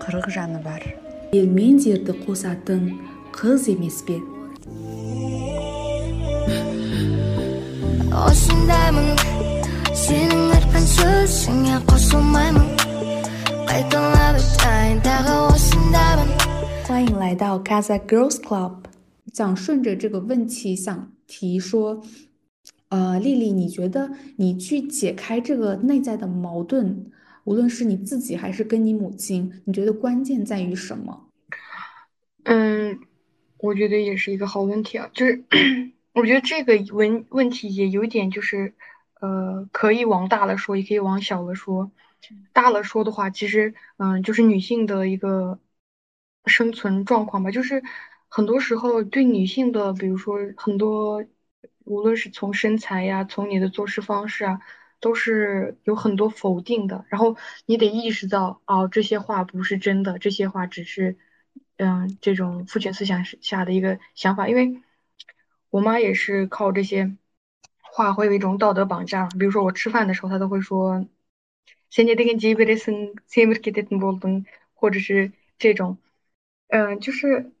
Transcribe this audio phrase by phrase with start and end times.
[0.00, 0.80] қырық жаны бар
[1.36, 2.86] елмен дерді қосатын
[3.36, 4.14] қыз емес пе
[8.16, 9.10] осындаймын
[9.92, 12.70] сенің айтқан сөзіңе қосылмаймын
[13.68, 16.32] қайталап айтайын тағы осындаймын
[16.88, 18.84] 欢迎来到 Casa Girls Club。
[19.34, 22.00] 想顺着这个问题想提说，
[22.88, 27.10] 呃，丽丽，你觉得你去解开这个内在的矛盾，
[27.43, 31.27] 无论是你自己还是跟你母亲，你觉得关键在于什么？
[32.43, 32.99] 嗯，
[33.57, 35.43] 我觉得也是一个好问题啊，就是
[36.13, 38.73] 我觉得这个问问题也有点就是，
[39.19, 41.91] 呃，可以往大了说，也可以往小了说。
[42.53, 45.59] 大了说的话，其实，嗯，就是女性的一个
[46.45, 47.81] 生存状况吧，就是
[48.27, 51.25] 很多时候对女性的，比如说很多，
[51.85, 54.61] 无论是从身材呀，从你的做事方式啊，
[55.01, 57.03] 都是有很多否定的。
[57.09, 57.35] 然后
[57.65, 61.17] 你得意识到，哦，这些话不是真的，这些话只是，
[61.75, 64.47] 嗯，这种父权思想下的一个想法。
[64.47, 64.81] 因为
[65.69, 67.17] 我妈也是靠这些
[67.81, 69.27] 话会有一种道德绑架。
[69.37, 71.05] 比如说我吃饭的时候，她都会说。
[74.73, 75.97] 或者是这种，
[76.69, 77.51] 嗯，就是，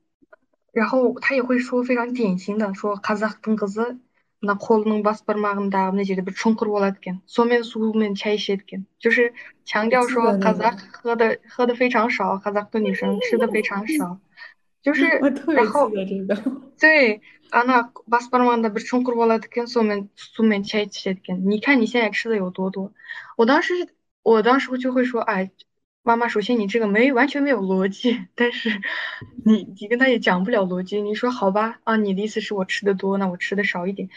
[0.71, 3.99] 然后她也会说非常典型的说，卡扎登格子，
[4.40, 9.32] 那喉咙巴斯巴马根达那些的不冲口了的干，说明苏面吃一些的干，就是
[9.64, 14.18] 强调说卡扎喝的喝的非常少，卡扎的女生吃的非常少，
[14.82, 15.04] 就是，
[15.54, 15.90] 然后
[16.78, 22.92] 对， 啊那巴斯巴马根达不冲口了的干，说明苏面吃一些的干，你看你现在吃的有多多，
[23.36, 23.74] 我当时。
[24.26, 25.52] 我当时就会说，哎，
[26.03, 28.81] 妈妈，首先你这个没完全没有逻辑，但是
[29.45, 30.99] 你你跟他也讲不了逻辑。
[31.01, 34.09] 你说好吧，啊，你的意思是我吃的多，那我吃的少一点。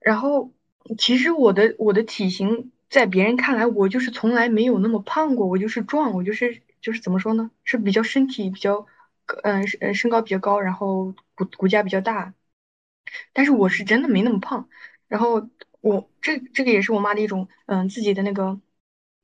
[0.00, 0.52] 然后
[0.98, 8.86] 其实我的我的体型在别人看来，我就是从来没有那么胖过，我就是壮，我就是就是怎么说呢，是比较身体比较，
[9.42, 12.34] 嗯身身高比较高，然后骨骨架比较大，
[13.32, 14.68] 但是我是真的没那么胖。
[15.08, 15.48] 然后
[15.80, 18.60] 我这这个也是我妈的一种嗯自己的那个。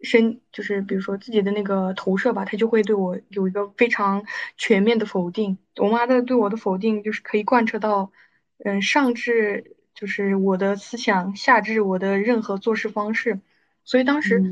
[0.04, 4.24] 身就是比如说自己的那个投射吧，他就会对我有一个非常
[4.56, 5.58] 全面的否定。
[5.76, 8.12] 我妈的对我的否定就是可以贯彻到，
[8.64, 13.40] 嗯，上至就是我的思想，下至我的任何做事方式。
[13.84, 14.42] 所以当时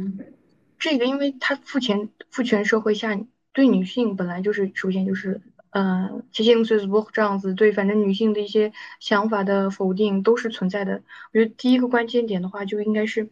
[0.78, 3.18] 这个，因为他父权父权社会下
[3.52, 6.54] 对女性本来就是首先就是，嗯，这些
[7.12, 11.02] 这样子对，反正女性的一些想法的否定都是存在的。
[11.32, 13.28] 我觉得第一个关键点的话，就应该是。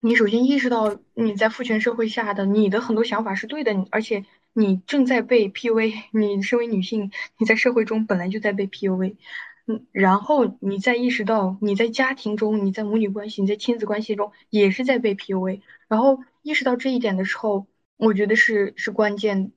[0.00, 5.92] 你首先意识到你在父权社会下的你的很多想法是对的，而且你正在被 PUA。
[6.12, 9.16] 你身为女性，你在社会中本来就在被 PUA。
[9.66, 15.62] 嗯，然后你再意识到你在家庭中，你在母女关系、你在亲子关系中也是在被 PUA。
[15.88, 17.66] 然后意识到这一点的时候，
[17.96, 19.50] 我觉得是是关键，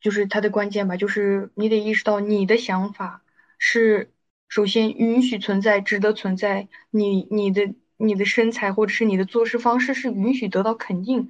[0.00, 3.22] 就是它的关键吧，就是你得意识到你的想法
[3.58, 4.12] 是
[4.48, 6.68] 首先允许存在、值得存在。
[6.90, 7.74] 你你的。
[7.96, 11.28] 你的身材或者是你的做事方式是允许得到肯定，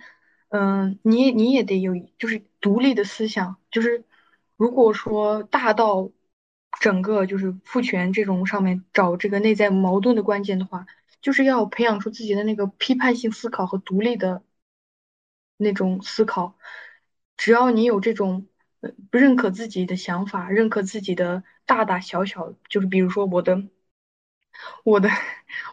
[0.49, 4.05] 嗯，你你也得有就是独立的思想，就是
[4.57, 6.11] 如果说大到
[6.81, 10.87] 整个就是父权这种上面找这个内在矛盾的关键的话，
[11.21, 14.43] 就是要培养出自己的那个批判性思考和独立的
[15.59, 16.57] 那种思考。
[17.37, 18.47] 只要你有这种
[19.11, 23.65] 不认可自己的想法，认可自己的大大小小，就是比如说我的。
[24.85, 25.09] 我的，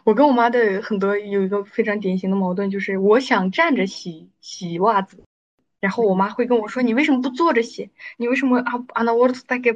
[0.04, 5.22] 我跟我妈的很多有一个非常典型的矛盾，就是我想站着洗洗袜子，
[5.80, 7.90] 然后我妈会跟我说：“你为什么不坐着洗？
[8.16, 9.72] 你为什么啊啊那我大概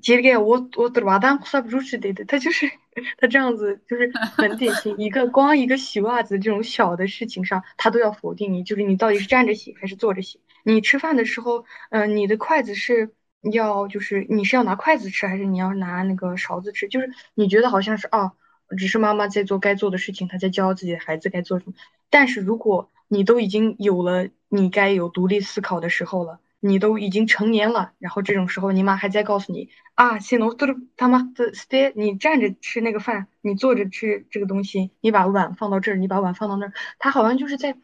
[0.00, 2.70] 接着给我我的袜单算不出去的的。”他就是
[3.18, 10.40] 他这样子，就是很典型，一个光一个洗袜子这种小的事情上，他都要否定你，就是你到底是站着洗还是坐着洗？
[10.64, 13.10] 你吃饭的时候，嗯，你的筷子是。
[13.50, 16.88] 要就是你是要拿筷子吃还是你要拿那个勺子吃？
[16.88, 18.32] 就是你觉得好像是哦，
[18.76, 21.72] 只是妈妈在做该做的事情，她在教自己的孩子该做什么。
[22.08, 30.66] 但是如果你都已经有了你该有独立思考的时候了，你都已经成年了，然后这种时候你妈还在告诉你啊，现在都
[30.96, 37.76] 他妈的 stay，你站着吃那个饭，你坐着吃这个东西，你把碗放到这儿，你把碗放到那儿，他好像就是在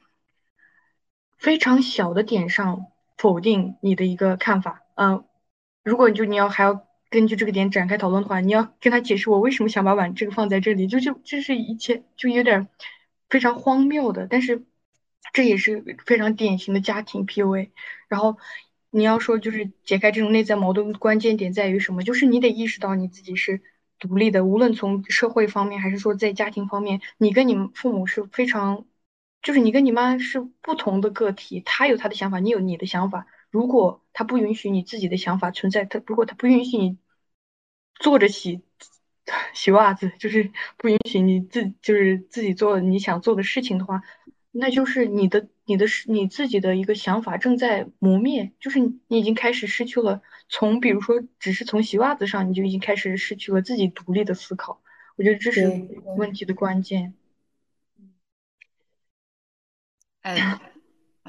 [1.37, 2.87] 非常小的点上
[3.17, 5.25] 否定你的一个看法，嗯。
[5.89, 12.69] 如果你就你要还要根据这个点展开讨论的话，你要跟他解释我为什么想把碗这个放在这里，就就这是一切就有点
[13.31, 14.65] 非常荒谬的，但是
[15.33, 17.71] 这也是非常典型的家庭 PUA。
[18.09, 18.37] 然后
[18.91, 22.03] 你要说就是解开这种内在矛盾，关键点在于什么？
[22.03, 23.63] 就是你得意识到你自己是
[23.99, 28.85] 独立的，无论从社会方面还是说在家庭方面，你跟你父母是非常，
[29.43, 33.27] 就是你跟你妈是不同的个体，她有她的想法，你有你的想法。
[33.51, 36.99] 如果他不允许你自己的想法存在，他如果他不允许你
[37.99, 38.63] 坐着洗
[39.55, 44.03] 洗袜子，就是不允许你自就是自己做你想做的事情的话，
[44.51, 54.81] 那就是你的你的你自己的一个想法正在磨灭，就是你已经开始失去了从比如说只是从洗袜子上，你就已经开始失去了自己独立的思考。
[55.17, 55.87] 我觉得这是
[56.17, 57.15] 问题的关键。
[60.23, 60.61] 哎，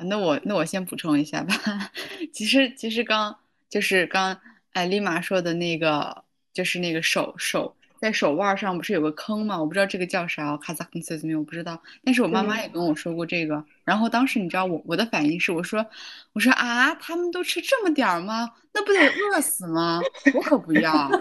[0.06, 1.54] 那我那我先补充一下吧。
[2.34, 3.38] 其实其实刚
[3.70, 4.40] 就是刚
[4.74, 6.24] 哎立马说的那个，
[6.54, 9.60] 就是那个手手在手腕上不是有个坑吗？
[9.60, 11.82] 我不知道这个叫啥，卡萨克斯怎么我不知道。
[12.04, 13.64] 但是我妈妈也跟我说过这个。
[13.84, 15.86] 然后当时你知道我我的反应是我说
[16.34, 18.52] 我说啊，他们都吃这么点儿吗？
[18.74, 20.00] 那不得饿死吗？
[20.34, 21.10] 我可不要。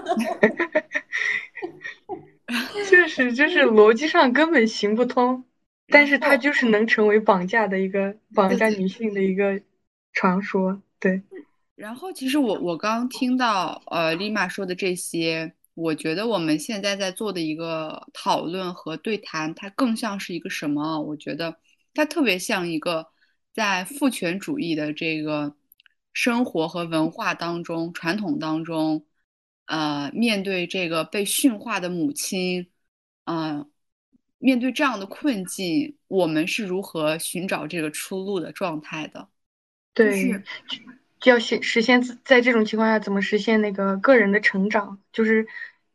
[2.89, 5.45] 确实，就是逻辑上根本行不通。
[5.91, 9.59] 但是它就是能成为绑架的一个绑架女性的一个
[10.13, 11.23] 传说，对。
[11.75, 21.01] 然后其实我我刚听到呃丽玛说的这些，我觉得我们现在在做的一个讨论和对谈，它更像是一个什么？
[21.01, 21.57] 我觉得
[21.95, 23.07] 它特别像一个
[23.55, 25.55] 在父权主义的这个
[26.13, 29.07] 生活和文化当中、传统当中，
[29.67, 32.69] 呃，面对这个被驯化的母亲，
[33.25, 33.71] 嗯。
[34.39, 39.29] 面对这样的困境，我们是如何寻找这个出路的状态的？
[39.95, 40.43] 对，
[41.19, 45.01] 就要实实现在这种情况下怎么实现那个个人的成长？
[45.13, 45.47] 就是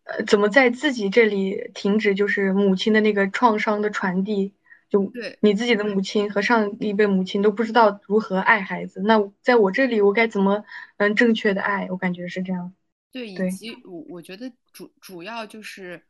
[0.04, 2.14] 呃，怎么在自己这里停止？
[2.14, 4.54] 就是母亲的那个创伤的传递。
[4.90, 10.64] 就对，你自己的母亲和上一辈母亲都不知道如何爱孩子，那在我这里，我该怎么
[10.98, 11.88] 嗯正确的爱？
[11.90, 12.74] 我感觉是这样。
[13.12, 16.04] 对，以及我我觉得主主要就是。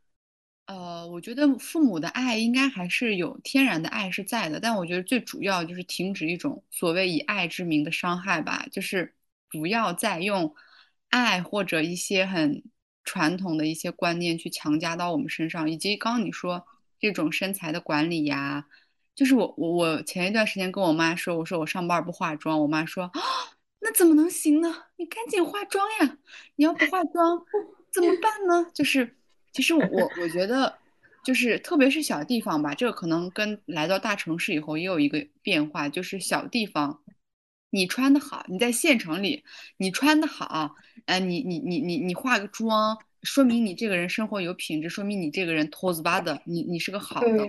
[0.66, 9.14] 呃，我觉得父母的爱应该还是有天然的爱是在的，但我觉得最主要就是停止一种所谓以爱之名的伤害吧，就是
[9.50, 10.54] 不要再用
[11.10, 12.62] 爱或者一些很
[13.04, 16.66] 传统的一些观念去强加到我们身上，以及刚刚你说
[16.98, 18.64] 这种身材的管理呀，
[19.14, 23.20] 就是我我我前一段时间跟我妈说，我说我上班不化妆，我妈说啊，
[23.80, 24.74] 那怎么能行呢？
[24.96, 26.16] 你赶紧化妆呀！
[26.56, 27.44] 你要不化妆
[27.92, 28.70] 怎么办呢？
[28.72, 29.14] 就是。
[29.54, 30.76] 其实我我觉得，
[31.24, 37.00] 就是特别是小地方吧，这个可能跟来到大城市以后也有一个变化，就是小地方，
[37.70, 39.44] 你穿的好，你在县城里
[39.76, 40.74] 你穿的好，
[41.06, 47.48] 呃，你你你你你化个妆，说明你这个人生活有品质，说明你这个人托子巴的，你你是个好的。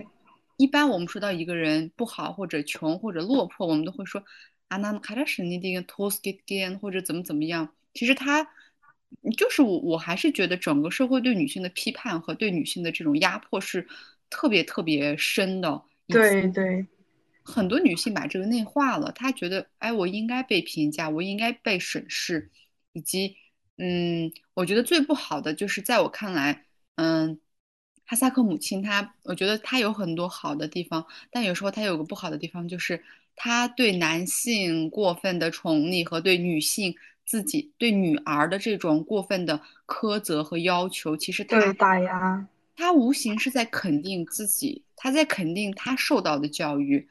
[0.57, 4.23] 一般我们说到一个人不好或者穷或者落魄，我们都会说
[4.67, 8.47] 啊，那开始你这个托斯给给或者怎么怎么样，其实他。
[9.37, 13.87] 就是我，我还是觉得整个社会对女性的批判和对女性的这种压迫是
[14.29, 15.81] 特别特别深的。
[16.07, 16.85] 对对，
[17.43, 22.51] 很多女性把这个内化了，她觉得，哎，我应该被评价，我应该被审视，
[22.93, 23.35] 以及，
[23.77, 26.65] 嗯，我觉得最不好的就是在我看来，
[26.95, 27.39] 嗯，
[28.05, 33.03] 哈萨克母亲她，我觉得她有很多好的地方，但有时候她有个不好的地方，就是
[33.35, 36.95] 她对男性过分的宠溺和对女性。
[37.25, 47.07] 自己对女儿的这种过分的苛责和要求，其实他打压，他无形是在肯定自己，他在肯定他受到的教育。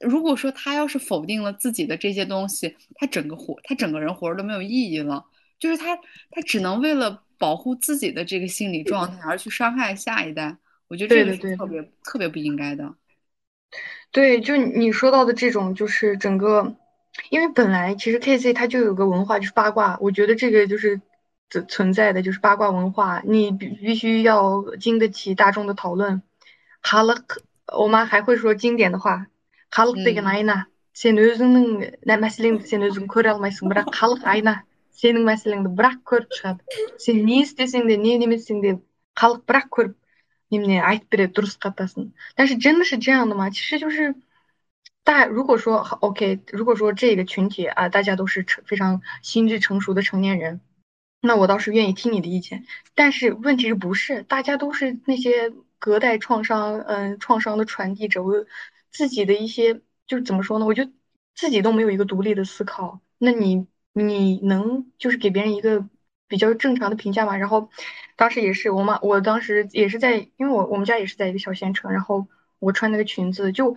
[0.00, 5.24] 如果说他要是否定了自己的这些东西，他整个活，他整个人活着都没有意义了。
[5.58, 5.96] 就是他，
[6.30, 10.56] 他只能为了保护自己的这个心理状态而去伤害下一代。
[10.88, 12.94] 我觉得这个是特别特别不应该的。
[14.10, 16.76] 对，就你说到的这种，就是整个。
[17.29, 19.97] 因为本来其实 K C 它就有个文化，就是八卦。
[19.99, 21.01] 我觉得这个就是
[21.49, 23.21] 存存在的，就是八卦文化。
[23.25, 26.21] 你必必须要经得起大众的讨论。
[26.81, 27.41] 哈勒克，
[27.77, 29.27] 我妈还会说经典的话。
[29.69, 30.65] 哈勒克这个哪一呢？
[30.93, 34.63] Sen özünün ne meseleni sen özün köre almaysın, bırak halk ayna.
[34.91, 36.59] Senin meseleni de bırak körüp çıkады.
[36.97, 38.79] Sen ne istesең de не немесең de
[39.15, 39.93] халық бырақ көріп
[40.51, 42.11] немене айтып береді дұрыс қатасын.
[42.35, 43.49] 但是真的是这样的吗？
[43.49, 44.15] 其实就是。
[45.04, 50.62] 大如果说 OK，如果说这个群体啊，大家都是成非常心智成熟的成年人，
[51.20, 52.64] 那我倒是愿意听你的意见。
[52.94, 58.22] 但是问题是不是大家都是那些隔代创伤，嗯，创伤的传递者？
[58.22, 58.46] 我
[58.90, 60.64] 自己的一些就是怎么说呢？
[60.64, 60.90] 我就
[61.34, 63.00] 自己都没有一个独立的思考。
[63.18, 65.86] 那你你能就是给别人一个
[66.28, 67.36] 比较正常的评价吗？
[67.36, 67.68] 然后
[68.16, 72.26] 当时也是我妈，我当时也是在，因为我我们家也是在一个小县城，然后
[72.58, 73.76] 我穿那个裙子就。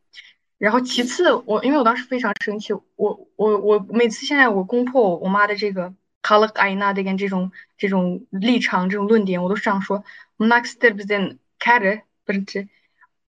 [0.61, 5.91] 然后其次，我因为我当时非常生气，我我我每次现在我攻破我妈的这个
[6.21, 10.03] color i n a 的跟这种这种立场这种论点，我都这样说
[10.37, 12.67] ：next step is in care，不是这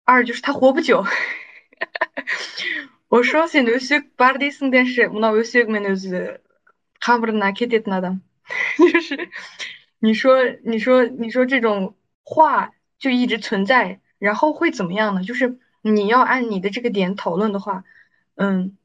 [0.04, 1.04] 二就是她活不久。
[3.08, 6.40] 我说现在是巴尔迪斯电视，我们那我是个就是
[6.98, 8.18] 看不着那 k i d 的，
[8.90, 9.28] 就是
[9.98, 11.94] 你说你说你说这种
[12.24, 15.22] 话就一直存在，然后会怎么样呢？
[15.22, 15.58] 就是。
[15.82, 17.84] 你要按你的这个点讨论的话
[18.34, 18.76] 嗯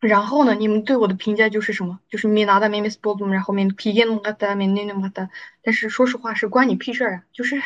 [0.00, 5.30] 然后呢你们对我的评价就是什么就是米拿的咪咪斯波然后面皮耶弄个的面那弄的
[5.62, 7.62] 但是说实话是关你屁事儿啊就是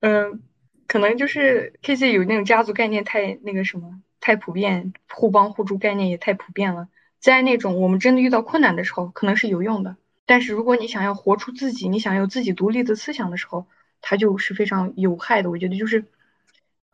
[0.00, 0.42] 嗯
[0.86, 6.88] 可能就是 K C 有那种家族概念太那个什么太普遍，互帮互助概念也太普遍了。
[7.20, 9.96] 在那种我们真的遇到困难的时候，可能是有用的。
[10.24, 13.66] 但是如果你想要活出自己，你想要自己独立的思想的时候，
[14.00, 15.50] 它就是非常有害的。
[15.50, 16.06] 我觉得就是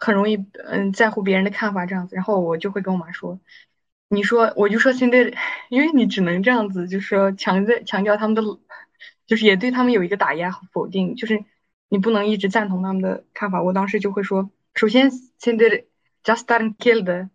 [0.04, 3.40] 很容易嗯，在乎别人的看法这样子，然后我就会跟我妈说，
[4.08, 5.32] 你说我就说现在，
[5.70, 8.42] 因为你只能这样子，就是说强在强调他们的，
[9.26, 11.42] 就是也对他们有一个打压和否定，就是
[11.88, 13.62] 你不能一直赞同他们的看法。
[13.62, 15.66] 我当时就会说，首先现在
[16.22, 17.30] ，just done killed，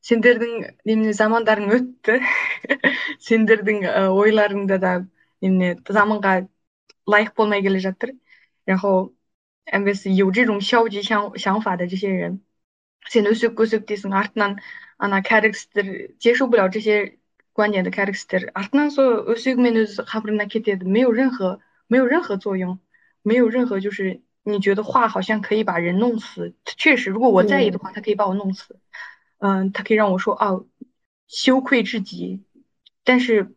[0.00, 0.48] 现在等，
[0.84, 1.64] 你们怎么打的？
[3.18, 5.10] 现在等呃，我一来，你们等，
[5.40, 6.46] 你们等，咱们该
[7.04, 7.92] life 不能给里家，
[8.64, 9.12] 然后。
[9.64, 12.42] MBS 有这种消极想想法的这些人，
[13.10, 13.22] 接
[16.34, 17.18] 受不了这些
[17.52, 17.90] 观点的，
[18.52, 22.78] 啊，那所有面对的没有任何没有任何作用，
[23.22, 28.78] 没有任何就是你觉得话好像可以把人弄死，确实，如果我在意的话，他可以把我弄死，
[29.38, 30.60] 嗯，他可以让我说啊，
[31.28, 32.42] 羞愧至极，
[33.04, 33.54] 但是。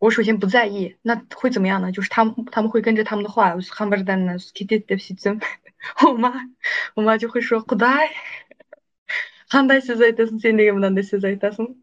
[0.00, 1.92] 我首先不在意，那会怎么样呢？
[1.92, 3.54] 就是他们他们会跟着他们的话。
[6.06, 6.32] 我 妈
[6.94, 8.10] 我妈就会说不带。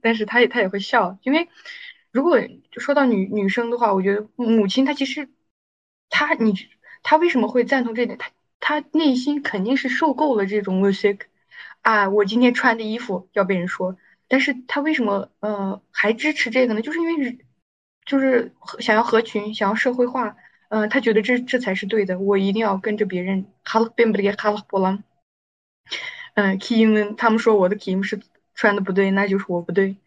[0.02, 1.48] 但是他也他也会笑，因为
[2.12, 2.40] 如果
[2.72, 5.30] 就说到女女生的话，我觉得母亲她其实。
[6.10, 6.54] 她你
[7.04, 8.18] 她为什么会赞同这点？
[8.18, 8.32] 她
[8.82, 11.22] 她内心肯定是受够了这种 music
[11.82, 13.98] 啊，我今天穿的衣服要被人说，
[14.28, 16.82] 但是她为什么呃还支持这个呢？
[16.82, 17.38] 就是因为
[18.08, 20.36] 就是想要合群，想要社会化，
[20.70, 23.46] 嗯，他觉得这这才是对的，我一定要跟着别人。
[26.34, 28.20] 嗯，Kim 他们说我的 Kim 是
[28.56, 29.98] 穿的不对，那就是我不对。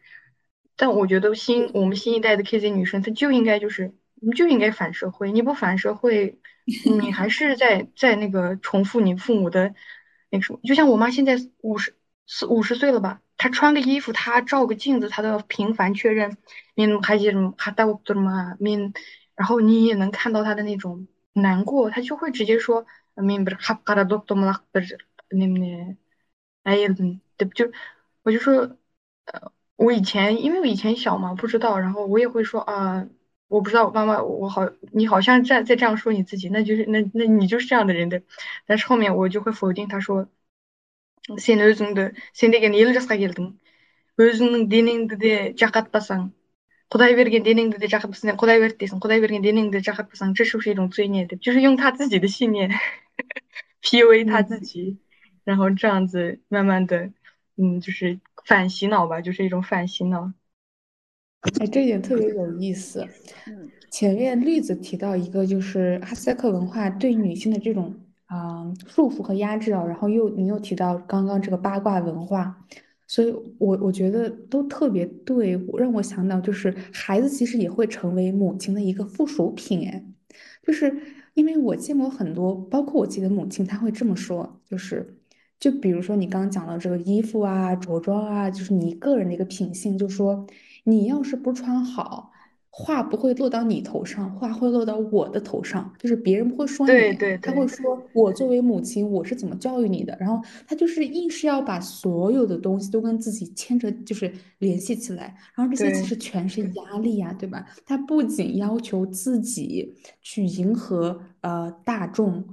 [0.76, 3.94] 但我觉得新我们新一代的 KZ 女生，她就应该就是。
[4.22, 6.38] 你就应该反社会，你不反社会，
[6.84, 9.74] 你还是在在那个重复你父母的
[10.28, 10.60] 那个什么。
[10.62, 16.36] 就像我妈现在五十四五十岁了吧，他穿个衣服，他照个镜子，他都要频繁确认。
[16.74, 18.92] 面还记么还带我做吗？min，
[19.34, 24.98] 然后你也能看到他的那种难过，他就会直接说咩不是哈嘎达多多么拉不是
[25.30, 25.96] 那那
[26.64, 26.88] 哎呀，
[27.38, 27.72] 对不就
[28.22, 28.76] 我就说
[29.24, 33.08] 呃，我以前因为我以前小嘛不知道，然后我也会说啊。
[33.48, 38.22] 我不知道妈妈，我好，你好像在在这样说你自己，那就是那那你就是这样的人的，
[38.64, 40.28] 但是后面我就会否定他说
[41.37, 43.53] ，сен өзіңді сен деген елу жасқа келдің
[44.17, 46.29] өзіңнің денеңді де жақатпасаң
[46.93, 52.71] құдай берген денеңді де жақатпасаң құдай берді дейсің құдай берген денеңді жақатпасаң这是不是一种罪孽деп就是用他自己的信念
[53.81, 54.97] PUA 他自己，
[55.43, 57.11] 然后这样子慢慢的，
[57.55, 60.33] 嗯，就是反洗脑吧，就是一种反洗脑。
[61.59, 63.07] 哎，这一点特别有意思。
[63.47, 67.95] 嗯，前面绿子提到一个，就是哈萨克文化对女性的这种
[68.30, 72.56] 啊束缚和压制啊，然后又你又提到刚刚这个八卦文化，
[73.06, 79.88] 所以我我觉得都特别对，让我想到就是孩子其实也会成为母亲的一个附属品。
[79.88, 80.04] 哎，
[80.62, 80.94] 就是
[81.34, 85.18] 因为我见过很多，包括我自己的母亲，她会这么说，就是
[85.58, 90.46] 就比如说你刚刚讲到这个衣服啊、着装啊，就是你个人的一个品性，就说。
[90.84, 92.32] 你要是不穿好，
[92.72, 95.92] 话不会落到你头上，话会落到我的头上。
[95.98, 96.92] 就是别人不会说你，
[97.42, 100.16] 他会说我作为母亲，我是怎么教育你的。
[100.20, 105.36] 然后他就是硬是要把所有的东西都跟自己牵着，就是联系起来。
[105.54, 107.66] 然后这些其实全是压力呀，对吧？
[107.84, 112.44] 他不仅要求自己去迎合呃大众，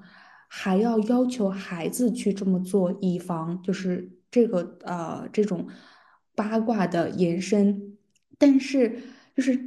[0.47, 5.67] 还要要求孩子去这么做，以防就是这个呃这种
[6.33, 7.97] 八卦的延伸。
[8.39, 8.99] 但是，
[9.35, 9.59] 就是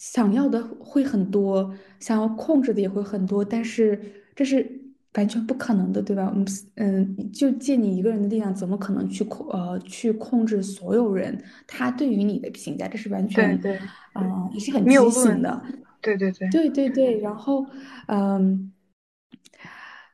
[0.00, 4.00] 想要的会很多，想要控制的也会很多，但是
[4.34, 4.80] 这是
[5.12, 6.26] 完全不可能的，对吧？
[6.30, 11.44] 我们嗯，就借你一个人的力量，怎么可能去控呃去控制所有人？
[11.66, 13.80] 他对于你的评价，这是完全对对，
[14.14, 15.62] 啊，也是很畸形的。
[16.00, 17.66] 对对对，对对对，然后，
[18.06, 18.72] 嗯，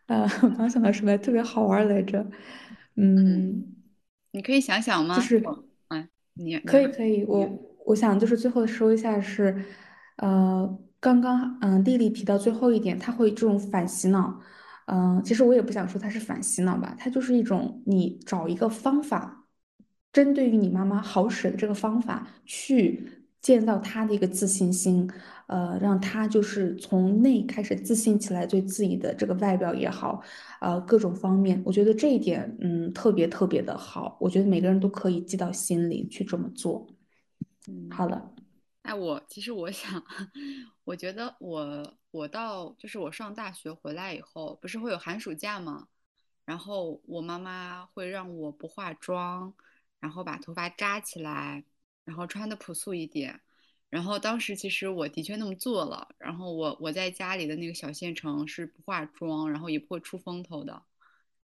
[0.07, 2.27] 呃， 我刚想到什么特别好玩来着，
[2.97, 3.73] 嗯，
[4.33, 5.15] 你可以想想吗？
[5.15, 9.65] 就是我，哎，你可以可以，我我想就是最后说一下是，
[10.17, 14.41] 呃，刚刚嗯丽丽提到最后一点，她会这种反洗脑，
[14.87, 19.47] 嗯、其实我也不想说它是反洗脑吧，它就是一种你找一个方法，
[20.13, 23.09] 针对于你妈妈好使的这个方法去
[23.41, 25.09] 建造她的一个自信心，
[25.47, 30.21] 呃，让她就是从内开始自信起来，对自己的这个外表也好。
[30.61, 36.85] 呃，各种方面，我觉得这一点，嗯，特别特别的好，我觉得每个人都可以记到心里去这么做。
[37.67, 37.91] 嗯。
[37.91, 38.35] 好了，
[38.83, 40.05] 哎，我其实我想，
[40.85, 45.89] 我觉得我我到就是我上大学回来以后，不是会有寒暑假吗？
[46.45, 49.53] 然后我妈妈会让我不化妆，
[49.99, 51.65] 然后把头发扎起来，
[52.05, 53.41] 然后穿的朴素一点。
[53.89, 60.83] 然后当时其实我的确那么做了，然后我我在家里的那个小县城是不化妆，然后也不会出风头的。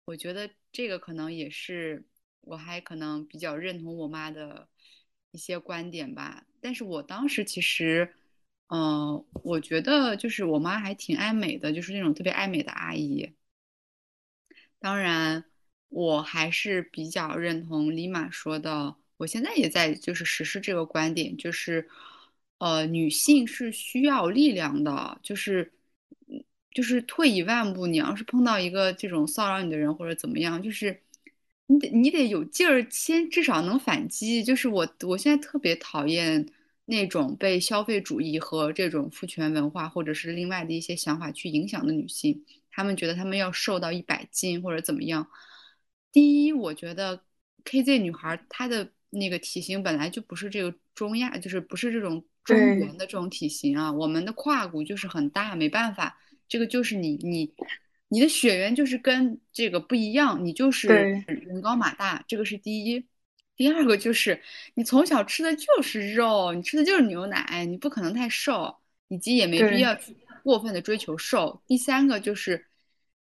[0.04, 2.04] 我觉得这个可能也是
[2.40, 4.68] 我还可能比较认同我妈的
[5.32, 6.44] 一些观点吧。
[6.60, 8.14] 但是我当时其实，
[8.68, 13.32] 嗯、我觉得就是我妈还挺爱美的，就是那种特别爱美的阿姨。
[14.78, 15.44] 当然，
[15.88, 21.88] 我还是比较认同李玛说的，我现在也在就是实施这个观点，就是
[22.58, 25.72] 呃，女性是需要力量的，就是
[26.72, 31.01] 就是退一万步，你要是碰到一个这种骚扰你的人或者怎么样，就是
[31.72, 34.42] 你得你得有劲儿，先至少能反击。
[34.44, 36.46] 就是我我现在特别讨厌
[36.84, 42.44] 那种被消费主义和这种父权文化或者是另外的一些想法去影响的女性。
[42.70, 45.26] 她们觉得她们要瘦到一百斤或者怎么样。
[46.10, 47.22] 第一，我觉得
[47.64, 57.54] KZ 女孩儿她的那个体型本来就不是这个中亚，就是不是这种中对原的这种体型啊，我们的胯骨就是很大，没办法，这个就是你你
[58.12, 60.86] 你的血缘就是跟这个不一样，你就是
[61.26, 63.02] 人高马大，这个是第一。
[63.56, 64.38] 第二个就是
[64.74, 68.76] 你从小吃的就是肉，你吃的就是牛奶，你不可能太瘦，
[69.08, 71.62] 以及也没必要去过分的追求瘦。
[71.66, 72.66] 第三个就是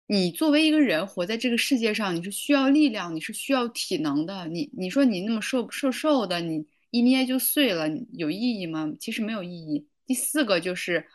[0.07, 4.45] 你作为一个人活在这个世界上，你是需要力量，你是需要体能的。
[4.49, 8.91] 你你说你那么瘦瘦瘦的，你一捏就碎了，有意义吗？
[8.99, 9.87] 其实没有意义。
[10.05, 11.07] 第四个就是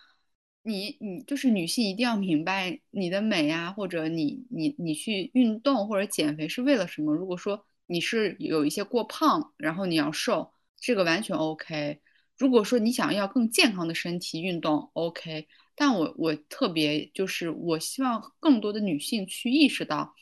[0.67, 7.15] 你你就是女性一定要明白你的美啊，或者你你你去运动或者减肥是为了什么。
[7.15, 12.01] 如果说你是有一些过胖，然后你要瘦，这个完全 OK。
[12.37, 15.47] 如果说你想要更健康的身体运动，OK。
[15.75, 20.15] 但我我特别就是我希望更多的女性去意识到，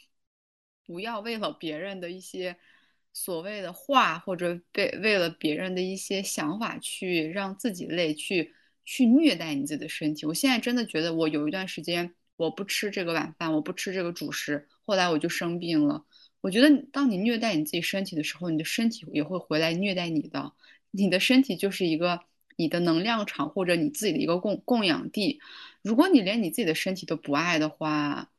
[0.84, 2.56] 不要为了别人的一些
[3.12, 8.52] 所谓的话，或者为为了别人的一些想法去让自己累，去
[8.84, 10.26] 去虐待你自己的身体。
[10.26, 16.04] 我现在真的觉得，我有一段时间我不吃这个晚饭，我不吃这个主食，后来我就生病了。
[16.40, 20.52] 我觉得，当你虐待你自己身体的时候，你的身体也会回来虐待你的。
[20.90, 22.20] 你的身体就是一个
[22.56, 25.40] 你的能量场，或者你自己的一个供供养地。
[25.82, 28.30] 如果你连你自己的身体都不爱的话，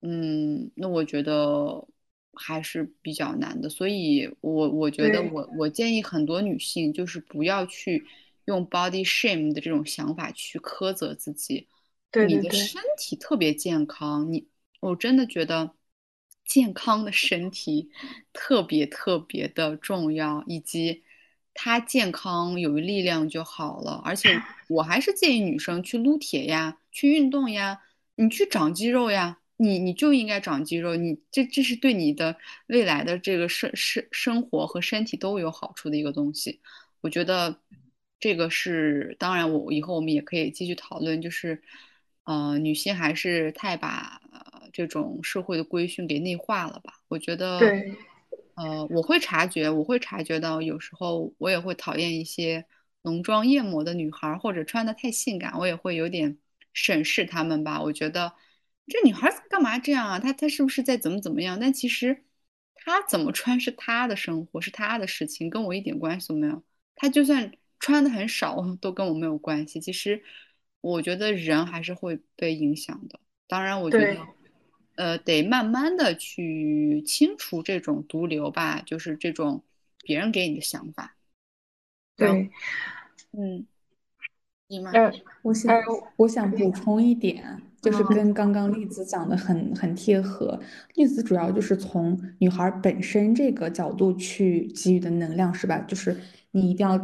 [0.00, 1.86] 嗯，那我觉得
[2.32, 3.68] 还是比较难的。
[3.68, 8.04] 所以我我觉得我我建议很多女性就是不要去
[8.46, 11.54] 用 body shame 的这种想法去苛责自己。
[11.54, 11.68] 你
[12.10, 14.46] 对对对的身体特别健康，你
[14.80, 15.74] 我真的觉得
[16.44, 17.90] 健康的身体
[18.32, 21.02] 特别特别的重要，以及
[21.52, 24.00] 它健康有力量就好了。
[24.04, 27.80] 而且 我还是建议女生去撸铁呀，去运动呀，
[28.14, 32.36] 你去长肌肉呀，你你就应该长肌肉，你这这是对你的
[32.68, 36.60] 未来的这个生生生活和身体都有好处的一个东西。
[37.00, 37.58] 我觉得
[38.24, 41.60] 这个是，当然我以后我们也可以继续讨论，就是
[42.22, 46.94] 呃，女性还是太把、呃这种社会的规训给内化了吧？
[47.08, 47.94] 我觉得，对
[48.54, 52.64] 呃，我会察觉，我会察觉到，有时候我也会讨厌一些
[53.02, 56.38] 浓妆艳抹的女孩儿，或者穿的太性感，我也会有点
[56.72, 57.82] 审视她们吧。
[57.82, 58.32] 我觉得
[58.86, 60.18] 这女孩儿干嘛这样啊？
[60.18, 61.60] 她她是不是在怎么怎么样？
[61.60, 62.24] 但其实
[62.74, 66.62] 她怎么穿是她的生活，是她的事情，跟我一点关系都没有。
[66.96, 67.52] 她就算
[67.84, 69.78] 穿的很少，都跟我没有关系。
[69.78, 70.22] 其实
[70.80, 73.20] 我觉得人还是会被影响的。
[73.46, 74.16] 当然，我觉得，
[74.94, 79.62] 呃，得慢慢的去清除这种毒瘤吧，就是这种
[80.02, 81.14] 别人给你的想法。
[82.16, 82.50] 对，
[83.32, 83.66] 嗯，
[84.68, 84.90] 你吗？
[84.92, 85.82] 呃我想呃，
[86.16, 90.58] 我想补充一点，就是嗯跟刚刚栗子讲的很很贴合。
[90.94, 95.76] 栗子主要就是从女孩儿本身这个角度去给予的能量，是吧？
[95.80, 96.18] 就是
[96.52, 96.96] 你一定要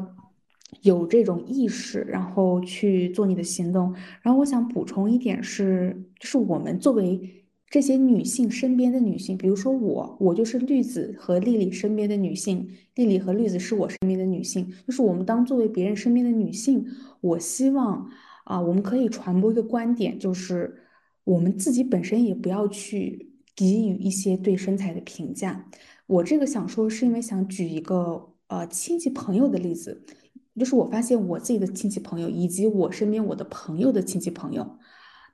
[0.83, 3.95] 有这种意识，然后去做你的行动。
[4.23, 7.21] 然后我想补充一点是，就是我们作为
[7.69, 16.85] 这些女性身边的女性，比如说我，我就是绿子和丽丽身边的女性，丽丽和绿子是我身边的女性，就是我们当作为别人身边的女性，
[17.21, 18.11] 我希望
[18.45, 20.75] 啊，我们可以传播一个观点，就是
[21.23, 25.67] 我们自己本身也不要去给予一些对身材的评价。
[26.07, 30.05] 我这个想说，是因为想举一个呃亲戚朋友的例子，
[30.61, 34.79] 就是我发现我自己的亲戚朋友以及我身边我的朋友的亲戚朋友，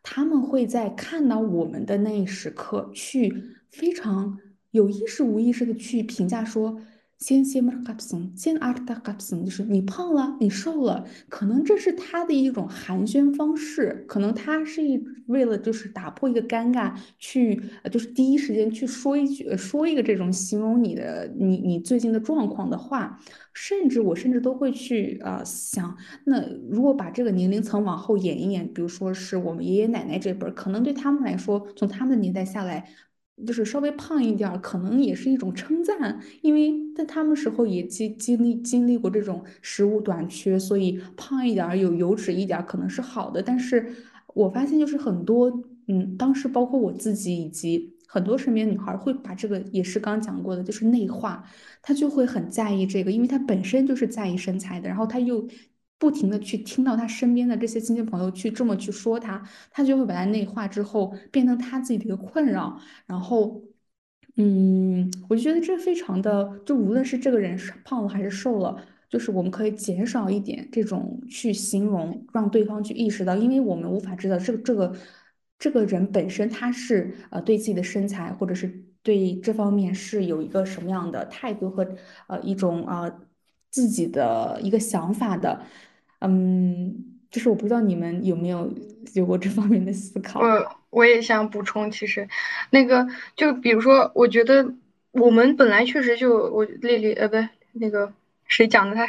[0.03, 3.35] 他们会在看到我们的那一时刻，去
[3.71, 4.39] 非常
[4.71, 6.81] 有意识无意识的去评价说。
[7.19, 23.19] 先先么卡松，先阿达卡松，就是你胖了，你瘦了，可能这是他的一种寒暄方式，可能他是一为了就是打破一个尴尬，去就是第一时间去说一句说一个这种形容你的你你最近的状况的话，
[23.55, 32.87] 甚至我甚至都会去啊想，那如果把这个年龄层往后延一延，比如说是我们爷爷奶奶这辈，可能对他们来说，从他们的年代下来。
[33.45, 43.43] 就是稍微胖一点，可能也是一种称赞，因为在他们时候也经经历经历过这种食物短缺，所以胖一点有油脂一点可能是好的。
[43.43, 43.87] 但是
[44.35, 45.51] 我发现就是很多，
[45.89, 51.45] 嗯，当时包括我自己以及很多身边女孩会把这个也是刚讲过的，就是内化，
[51.83, 55.47] 她就会很在意这个，因为她本身就是在意身材的，然后她又。
[55.99, 62.79] 不停的去听到他身边的这些亲戚朋友去这么去说他，他就会把他内化之后变成他自己的一个困扰。
[63.07, 63.63] 然后，
[64.37, 68.77] 嗯，我就觉得这非常的，就无论是这个人是胖了还是瘦了，
[69.09, 74.97] 就是我们可以减少一点这种去形容，让对方去意识到，因为我们无法知道这个这个
[75.59, 81.89] 这个人本身他是呃对自己的身材或者是对这方面是有一个什么样的态度和
[82.29, 83.11] 呃一种啊
[83.71, 85.63] 自己的一个想法的。
[86.21, 88.73] 嗯，就是我不知道你们有没有
[89.15, 90.41] 有过这方面的思考。
[90.41, 92.27] 我我也想补充，其实，
[92.71, 94.75] 那个就比如说，我觉得
[95.13, 98.13] 我们本来确实就我丽丽呃不对，那个
[98.47, 99.07] 谁讲的他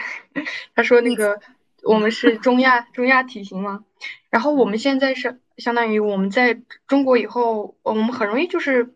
[0.75, 1.39] 他说那个
[1.83, 3.85] 我们是中亚中亚体型嘛，
[4.29, 8.93] 然后我们现在是相当于我们在中国以后，我们很容易就是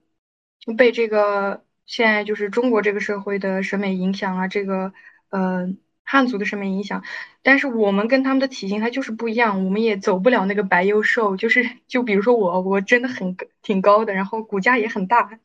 [0.78, 4.91] 被这个现在就是中国这个社会的审美影响啊，这个
[5.30, 5.74] 呃。
[6.03, 7.03] 汉族的审美影响，
[7.41, 15.39] 但是我们跟他们的体型它就是不一样，我们也走不了那个白又瘦，就是就比如说我，我真的很挺高的，然后骨架也很大，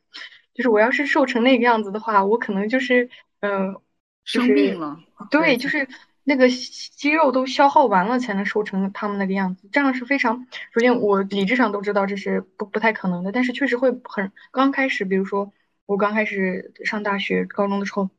[0.53, 3.77] 就是我要是瘦成那个样子的话，我可能就是嗯，
[4.25, 4.99] 生病了，
[5.31, 5.87] 对，就是
[6.25, 15.53] 那个肌肉都消耗完了才能瘦成他们那个样子，这样是非常，首先我理智上都知道这是不不太可能的，但是确实会很刚开始，比如说
[15.85, 18.09] 我刚开始上大学、高中的时候。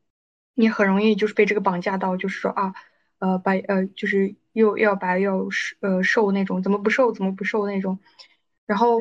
[0.59, 2.75] 你很容易就是被这个绑架到，就是说啊，
[3.21, 8.01] 呃，白呃，就是又要白又瘦呃瘦那种，怎么不瘦怎么不瘦那种。
[8.67, 9.01] 然后，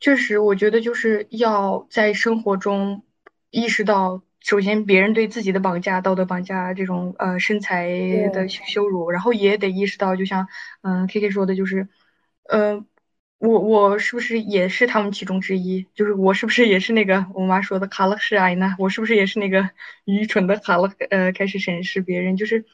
[0.00, 3.04] 确实我觉得就是要在生活中
[3.50, 7.86] 意识到，首先别人对自己的绑架、道德绑架这种呃身材
[8.32, 10.48] 的羞辱，然后也得意识到，就像
[10.80, 11.88] 嗯 K K 说的，就是
[12.48, 12.84] 呃。
[13.42, 15.84] 我我是不是也是他们其中之一？
[15.96, 18.76] 就是我是不是也是那个我妈说的卡勒是爱呢？
[18.78, 19.68] 我是不是也是那个
[20.06, 20.88] 愚蠢的卡勒？
[21.10, 22.64] 呃，开始审视别人，就是，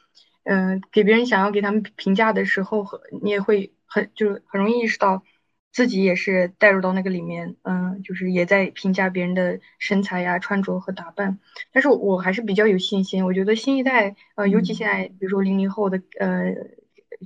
[0.43, 2.85] 嗯，给别人想要给他们评价的时候，
[3.23, 5.23] 你也会很就是很容易意识到
[5.71, 11.39] 自己也是带入到那个里面，嗯，就是也在评价别人的身材呀、穿着和打扮。
[11.71, 16.53] 但是我还是比较有信心，我觉得新一代，呃，尤其现在，比如说零零后的，呃，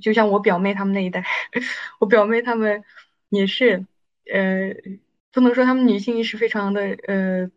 [0.00, 1.22] 就像我表妹他们那一代，
[2.00, 2.82] 我表妹他们。
[3.28, 3.86] 也是，
[4.32, 4.74] 呃，
[5.32, 7.50] 不能说他们女性意识非常的呃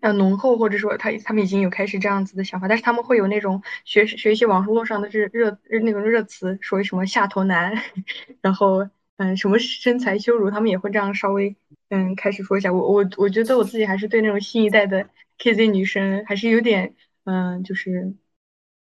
[0.00, 7.74] 呃浓厚，或者说他他们已经有开始这样子的想法，但是他们会有那种学学习网络上的热热那种热词，说什么下头男，
[8.40, 11.56] 然后嗯什么身材羞辱，他们也会这样稍微
[11.90, 12.72] 嗯开始说一下。
[12.72, 18.14] 我我我觉得我自己还是对那种新一代的 KZ 女生还是有点嗯就是。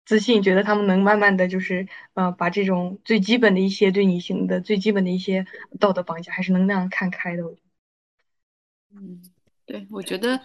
[0.06, 5.46] 自信，觉得他们能慢慢的就是，呃，把这种最基本的一些对女性的最基本的一些
[5.80, 7.44] 道德绑架，还是能那样看开的。
[8.94, 9.22] 嗯，
[9.66, 10.42] 对，我觉得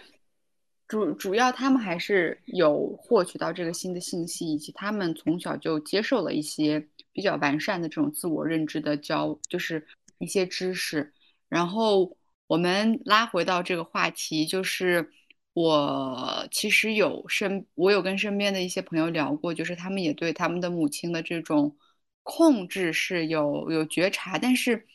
[0.87, 9.85] 主主要他们还是有获取到这个新的信息，以及他们从小就接受了一些比较完善的这种自我认知的教，就是
[10.19, 11.11] 一些知识。
[11.49, 12.15] 然后
[12.47, 15.11] 我们拉回到这个话题，就是。
[15.61, 21.75] 我其实有身，我有跟身边的一些朋友聊过，就是他们也对他们的母亲的这种
[22.23, 24.87] 控制是有有觉察，但是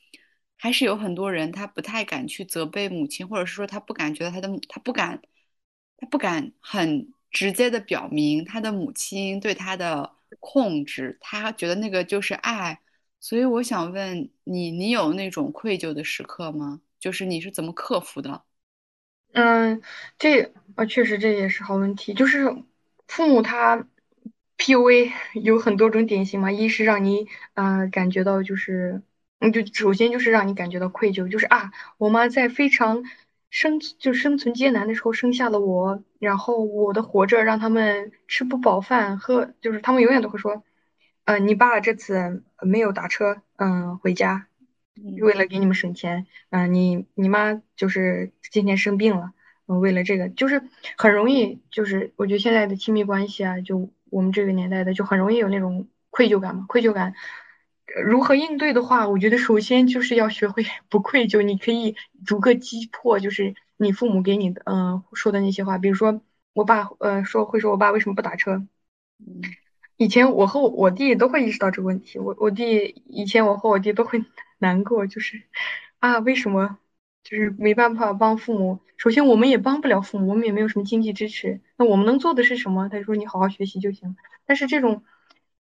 [0.57, 5.21] 还是有很多人他不太敢去责备母亲，或者是说他不敢觉得他的他不敢
[5.99, 12.81] 他不敢很直接的表明他的母亲对他的控制，他觉得那个就是爱。
[13.21, 16.81] 所以我想问你，你有那种愧疚的时刻吗？
[16.99, 18.43] 就是你是怎么克服的？
[19.35, 19.83] 嗯，
[20.19, 22.15] 这啊确实这也是好问题。
[22.15, 22.55] 就是
[23.09, 23.87] 父母他
[24.57, 29.03] PUA 有很多种典型嘛，一是让你啊感觉到就是，
[29.41, 33.03] 嗯，就首先就是让你感觉到愧疚，就是啊，我妈在非常
[33.51, 40.63] 生就生存艰难的时候生下了我，然后我的活着让他们吃不饱饭，喝就是他们永远都会说，
[41.25, 44.47] 嗯，你爸这次没有打车，嗯，回家。
[45.21, 49.33] 为了给你们省钱，嗯，你你妈就是今天生病了，
[49.67, 50.63] 嗯，为了这个，就是
[50.97, 56.65] 很容易，就是我觉得现在的亲密关系啊，就我们这个年代的，就很容易有那种愧疚感嘛。
[56.69, 57.15] 愧疚感
[58.05, 61.43] 如何应对的话，我觉得首先就是要学会不愧疚。
[61.43, 68.65] 你可以逐个击破，就是你父母给你的，嗯，说的那些话，比如说我爸，呃，说会说我爸为什么不打车？
[69.19, 69.43] 嗯
[69.97, 72.19] 以前我和我弟都会意识到这个问题。
[72.19, 74.25] 我我弟以前我和我弟都会。
[74.65, 75.43] 难过就是
[75.99, 76.79] 啊，为什么
[77.23, 78.81] 就是没办法帮父母？
[78.97, 81.61] 首先，我们也帮不了父母，我们也没有什么经济支持。
[81.77, 82.89] 那我们能做的是什么？
[82.89, 85.05] 他就说：“你好好学习就行。”但是这种，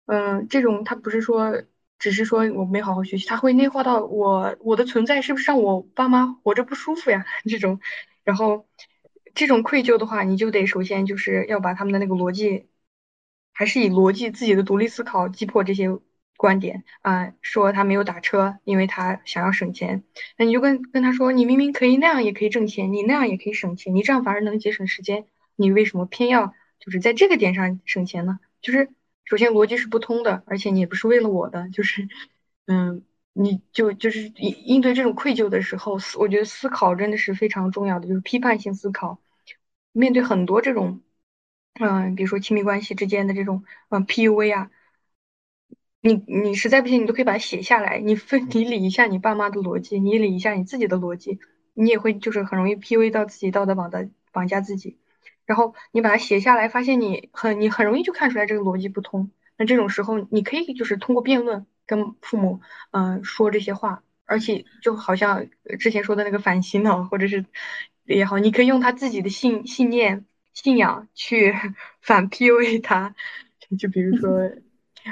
[0.05, 1.63] 嗯，这种他不是说
[1.99, 7.25] 只是说我没好好学习，他会内化到我我的存在是不是让我爸妈活着不舒服呀？
[7.49, 7.79] 这种，
[8.23, 8.67] 然后
[9.35, 12.67] 这种愧疚的话，你就得首先就是要把他们的那个逻辑，
[13.53, 15.89] 还是以逻辑自己的独立思考击破这些。
[16.37, 20.03] 观点啊，说他没有打车，因为他想要省钱。
[20.37, 28.39] 那你就跟跟他说，你明明可以那样也可以挣钱，你那样也可以省钱，你这样反而能节省时间，你为什么偏要就是在这个点上省钱呢？
[28.61, 28.89] 就是
[29.25, 32.07] 首先逻辑是不通的，而且你也不是为了我的，就是
[32.67, 39.19] 嗯，你就就是应应对这种愧疚的时候，思我觉得思考真的是非常重要的，就是批判性思考。
[39.91, 41.01] 面对很多这种
[41.79, 44.71] 嗯，比如说亲密关系之间的这种嗯 PUA 啊。
[46.07, 47.99] 你你实在不行，你都可以把它写下来。
[47.99, 51.39] 你分 你理一下你爸妈的逻辑，你理一下你自己的逻辑，
[51.73, 54.97] 你也会就是很容易 P U A 到自己道德绑的绑架自己。
[55.45, 59.31] 然后你把它写下来，发现你很你很容易就看出来这个逻辑不通。
[59.57, 65.47] 那这种时候，你可以就是通过辩论跟父母嗯说这些话，而且就好像
[65.79, 67.45] 之前说的那个反洗脑或者是
[68.05, 71.53] 也好，你可以用他自己的信信念信仰去
[72.01, 73.15] 反 P U A 他，
[73.77, 74.51] 就比如说。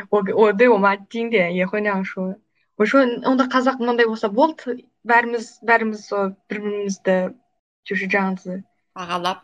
[0.10, 2.40] 我我对我妈经典也会那样说，
[2.76, 7.34] 我说，onda kazak manda olsa bolt, verimiz verimiz so verimiz 的，
[7.84, 8.64] 就是这样子。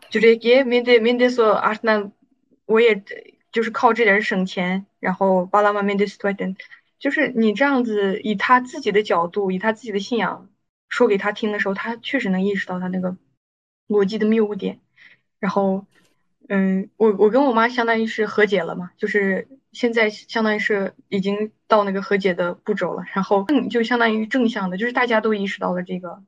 [0.10, 2.12] 就这个面对面对说阿那，
[2.66, 3.04] 我也
[3.52, 6.56] 就是靠这点省钱，然后巴拉玛面对 student，
[7.00, 10.50] 就是你这样子以他自己的角度，以他自己的信仰
[10.90, 13.18] 说给他听的时候，他确实能意识到他那个
[13.88, 14.80] 逻辑的谬误点，
[15.40, 15.86] 然后。
[16.50, 26.24] 嗯，我我跟我妈相当于是和解了嘛，就是现在相当于是已经到那个和解的步骤了，然后更就相当于正向的，就是大家都意识到了这个，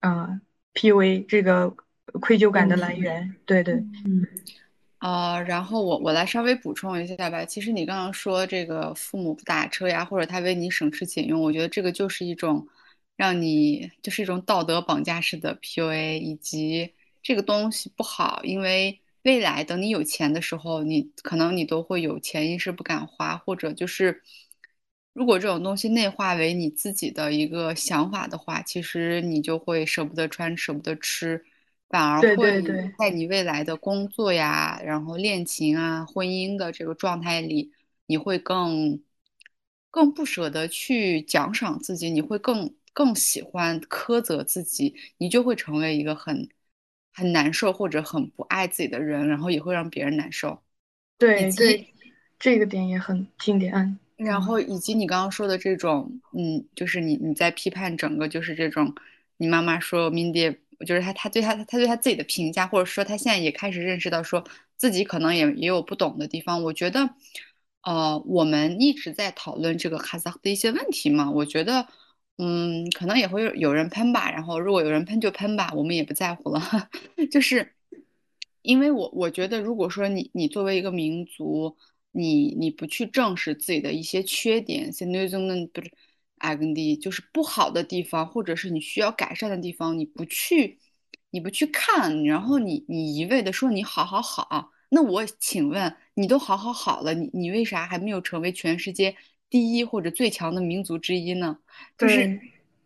[0.00, 0.40] 嗯
[0.74, 1.76] ，PUA 这个
[2.20, 4.26] 愧疚感的来源，对对，嗯，
[4.98, 12.66] 啊，然后我我来稍微补充一下吧，其实你刚刚说这个父母不打车呀，或者他为你省吃俭用，我觉得这个就是一种
[13.16, 19.00] 让你就是一种道德绑架式的 PUA，以及这个东西不好，因为。
[19.28, 24.22] 未来等你有钱的时候，你可能你都会有潜意识不敢花，或者就是
[25.12, 31.44] 如果这种东西内化为你自己的一个想法的话，其实你就会舍不得穿，舍不得吃，
[31.90, 32.62] 反而会
[32.98, 37.70] 在你未来的工作呀，然后恋情啊、婚姻的这个状态里，
[38.06, 39.02] 你会更
[39.90, 46.48] 更不舍得去奖赏自己，你会更更喜欢苛责自己，你就会成为一个很。
[47.18, 50.62] 很难受或者很不爱自己的人，然后也会让别人难受。
[51.18, 51.92] 对对，
[52.38, 53.98] 这个点也很经典。
[54.14, 58.94] 然后以及你刚刚说的这种，嗯，就是你你在批判整个就是这种，
[59.38, 64.44] 你妈妈说 Mindy，就是他他对他他对他自己的评价，或者说他现在也开始认识到说
[64.76, 66.62] 自己可能也也有不懂的地方。
[66.62, 67.10] 我觉得，
[67.82, 71.88] 呃，我们一直在讨论这个哈萨克的一些问题嘛，我觉得。
[72.38, 76.62] 嗯，可能也会有人喷吧，然后如果有人喷就喷吧，我们也不在乎了。
[77.32, 77.74] 就是
[78.62, 81.76] 因为我我觉得，如果说你你作为一个民族，
[82.12, 85.90] 你你不去正视自己的一些缺点，现在中的不是
[86.38, 90.78] 阿根蒂就是不好的地方，或者是你需要改善的地方，你不去
[91.30, 99.16] 你不去看，然后你你一味的说你好好好，那我请问你都好好好了，你你为啥还没有成为全世界？
[99.50, 101.58] 第一或者最强的民族之一呢，
[101.96, 102.40] 就是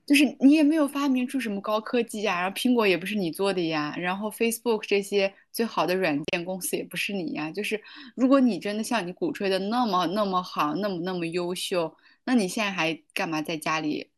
[0.05, 7.51] 就是你也没有发明出什么高科技呀，然后苹果也不是你做的呀，然后 Facebook 这些最好的软件公司也不是你呀。
[7.51, 7.81] 就是
[8.15, 14.11] 如果你真的像你鼓吹的那么那么好，那么那么优秀，那你现在还干嘛在家里，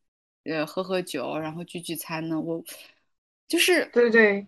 [0.44, 2.40] 呃，喝喝酒，然后聚聚餐呢？
[2.40, 2.64] 我
[3.46, 4.46] 就是对对，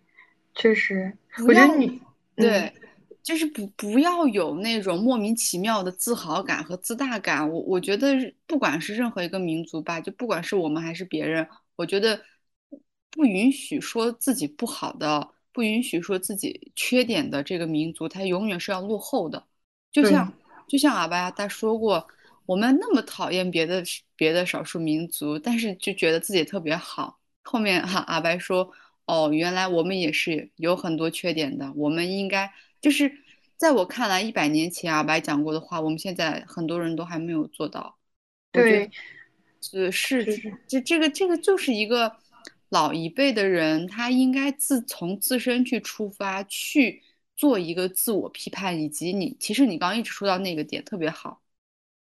[0.55, 2.01] 确实，我觉得你，
[2.35, 2.73] 对，嗯，
[3.27, 7.51] 就是不不要有那种莫名其妙的自豪感和自大感。
[7.51, 8.15] 我我觉得
[8.47, 12.23] 不管是任何一个民族吧，就不管是我们还是别人，我觉得
[13.11, 19.45] 不允许说自己不好的，不允许说自己缺点的这个民族，它永远是要落后的。
[19.91, 20.33] 就像
[20.69, 22.07] 就像阿巴亚他说过，
[22.47, 23.83] 我们那么讨厌别的
[24.15, 27.19] 别的少数民族，但是就觉得自己特别好。
[27.43, 28.73] 后面哈阿白说。
[29.09, 31.73] 哦，原来我们也是有很多缺点的。
[31.77, 32.53] 我们应该
[32.87, 33.13] 就是
[33.57, 37.99] 在我看来，一百年前阿白讲过的话，我们现在很多人都还没有做到。
[38.53, 38.89] 对，
[39.61, 40.25] 是，是，
[40.69, 42.17] 这这个这个就是一个
[42.69, 47.03] 老一辈的人，他应该自从自身去出发，去
[47.37, 51.43] 做一个自我批判，以及你其实你刚刚一直说到那个点特别好。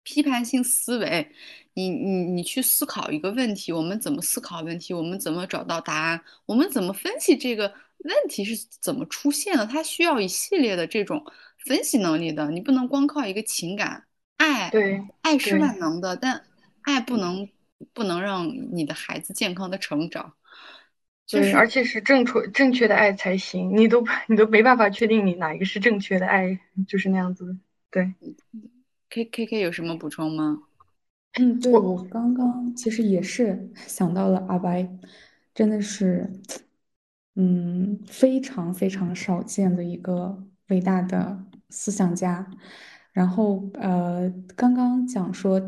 [0.03, 1.31] 批判性思维，
[1.75, 7.73] 你你你去思考一个问题，我们怎么思考问题，我们怎么找到答案，我们怎么分析这个
[8.05, 11.25] 问题是怎么出现的，它需要一系列的这种
[11.59, 14.05] 分析能力的，你不能光靠一个情感，
[14.37, 16.45] 爱，对爱是万能的，但
[16.83, 17.49] 爱不能
[17.93, 20.35] 不能让你的孩子健康的成长，
[21.27, 21.67] 就对，而。
[21.67, 27.57] 且是正确正确的爱才行，你都你都没办法确定你哪一个是正确的爱，就是那样子。
[27.91, 28.13] 对
[29.09, 30.63] ，K K K 有什么补充吗？
[31.33, 34.89] 嗯，对，我，我刚刚其实也是想到了阿白，
[35.53, 36.31] 真的是，
[37.37, 42.49] 嗯，非常非常少见的一个伟大的思想家。
[43.13, 45.61] 然后，呃，刚刚讲说，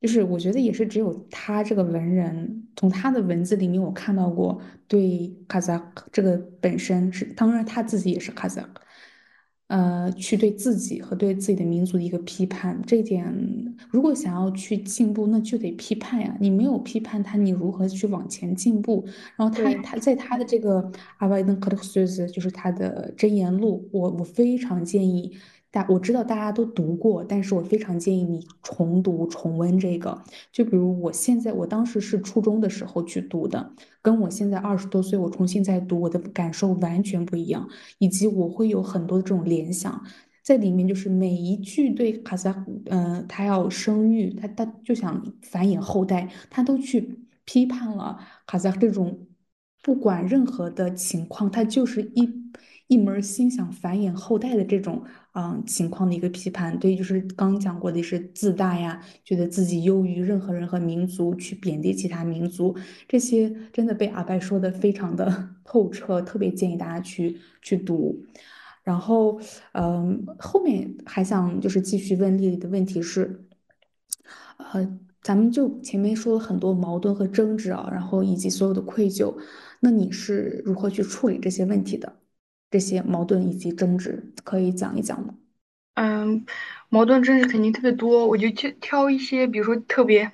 [0.00, 8.82] 就是我觉得也是只有他这个文人，从他的文字里面我看到过对卡扎克这个本身是，当然他自己也是卡扎克。
[9.68, 16.36] 呃，去对自己和对自己的民族的一个批判，这一点如果想要去进步，那就得批判呀。
[16.40, 19.04] 你没有批判他，你如何去往前进步？
[19.36, 25.36] 然后他他在他的这个阿瓦登克特苏斯，就是他的箴言录，我我非常建议
[25.70, 30.22] 大，我知道大家都读过，但是我非常建议你重读重温这个。
[30.50, 37.68] 就比如我现在，我当时是初中的时候去读的，跟我现在二十多岁我重新再读，我的感受完全不一样。
[37.98, 40.02] 以及我会有很多的这种联想，
[40.42, 49.26] 在里面就是每一句对卡萨，嗯、他要生育，他他就想繁衍后代，他都去批判了卡萨这种
[49.82, 52.26] 不管任何的情况，他就是一
[52.86, 55.04] 一门心想繁衍后代的这种
[55.40, 56.76] 嗯情况的一个批判。
[56.80, 62.74] 对，就是刚讲过的是自大呀，觉得自己优于任何人和民族，去贬低其他民族，
[63.06, 68.20] 这些真的被阿白说的非常的 透彻，特别建议大家去去读。
[68.82, 69.38] 然后，
[69.74, 73.44] 嗯，后面还想就是继续问丽丽的问题是，
[74.56, 79.36] 呃，咱们就前面说了很多矛盾和争执啊，然后以及所有的愧疚，
[79.80, 82.17] 那你是如何去处理这些问题的？
[82.70, 85.34] 这些矛盾以及争执，可以讲一讲吗？
[85.94, 86.46] 嗯，
[86.90, 90.30] 矛盾真是肯定特别多，我就去挑一些，比如说特别，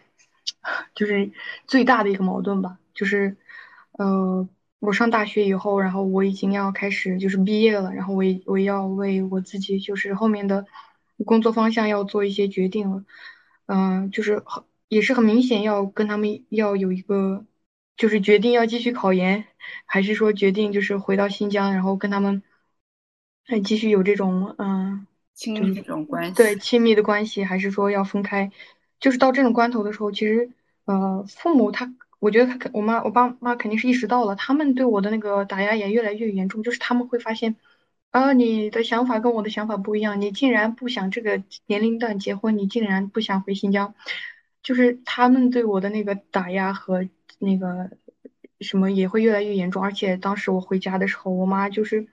[0.94, 1.32] 就是
[1.66, 3.36] 最大的一个矛盾吧，就是，
[3.92, 4.46] 呃，
[4.80, 10.66] 我上大学以后，然后我已经要开始就是毕业了，然后我也我要为我自己就是后面的
[11.24, 13.04] 工作方向要做一些决定了，
[13.66, 17.46] 嗯、就是很也是很明显要跟他们要有一个，
[17.96, 19.46] 就是决定要继续考研，
[19.86, 22.42] 还是说决定就是回到新疆，然后跟他们，
[23.46, 25.06] 哎继续有这种嗯。
[25.36, 26.34] 就是亲密这种关系。
[26.36, 28.52] 对亲密的关系，还是说要分开？
[29.00, 30.52] 就是到这种关头的时候，其实
[30.84, 37.56] 呃，父母他，我觉得他肯，我妈我爸妈肯定是意识到了，他们对我的那个打压也越来越严重，就是他们会发现，
[38.12, 43.92] 啊，你的想法跟我的想法不一样，你竟然不想这个年龄段结婚，你竟然不想回新疆，
[44.62, 47.08] 就是他们对我的那个打压和
[47.40, 47.90] 那个
[48.60, 52.08] 什么也会越来越严重，而且当时我回家的时候，我妈就是。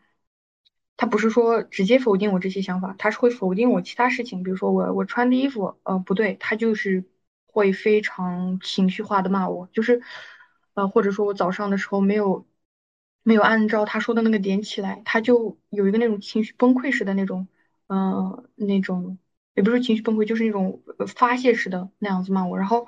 [0.97, 7.03] 她不是说直接否定我这些想法，她是会否定我其他事情，比如说我我穿的衣服，呃，不对，她就是
[7.47, 10.01] 会非常情绪化的骂我，就是
[10.75, 12.45] 呃，或者说我早上的时候没有
[13.23, 17.47] 没有按照她说的那个点起来，她就有一个那种情绪崩溃式的那种，
[17.87, 19.17] 呃，那种
[19.55, 22.85] 也不是情绪崩溃，就是那种发泄式的那样子骂我，然后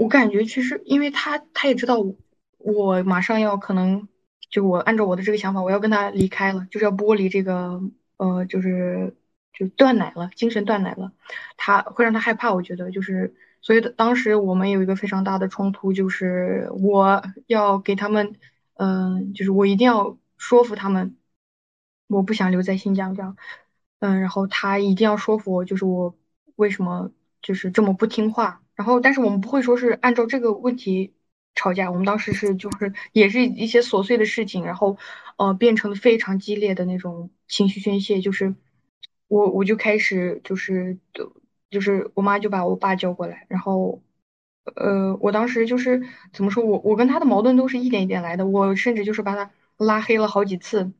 [0.00, 2.14] 我感觉其实因为他他也知道我
[2.58, 4.08] 我马上要可能。
[4.52, 7.80] 就我按照我的这个想法，我要跟他离开了，就是要剥离这个
[8.16, 9.14] 呃，就是
[9.52, 11.12] 就断奶了，精神断奶了，
[11.56, 12.52] 他会让他害怕。
[12.52, 18.34] 我觉得就是所以当时我们有一个非常大的冲突，就是我要给他们，
[18.74, 21.16] 嗯，就是我一定要说服他们，
[22.08, 23.36] 我不想留在新疆这样，
[24.00, 26.16] 嗯，然后他一定要说服我，就是我
[26.56, 31.12] 为什么就是这么不听话，然后但是我们不会说是按照这个问题
[31.54, 34.96] 吵架，我们当时是就是也是一些琐碎的事情，然后
[35.36, 38.54] 呃变成了非常激烈的那种情绪宣泄，就是
[39.28, 40.98] 我我就开始就是
[41.70, 44.02] 就是我妈就把我爸叫过来，然后，
[44.74, 46.02] 呃，我当时就是
[46.32, 50.92] 怎么说，我我跟他的矛盾都是一点一点来的，我甚至就是把他拉黑了好几次，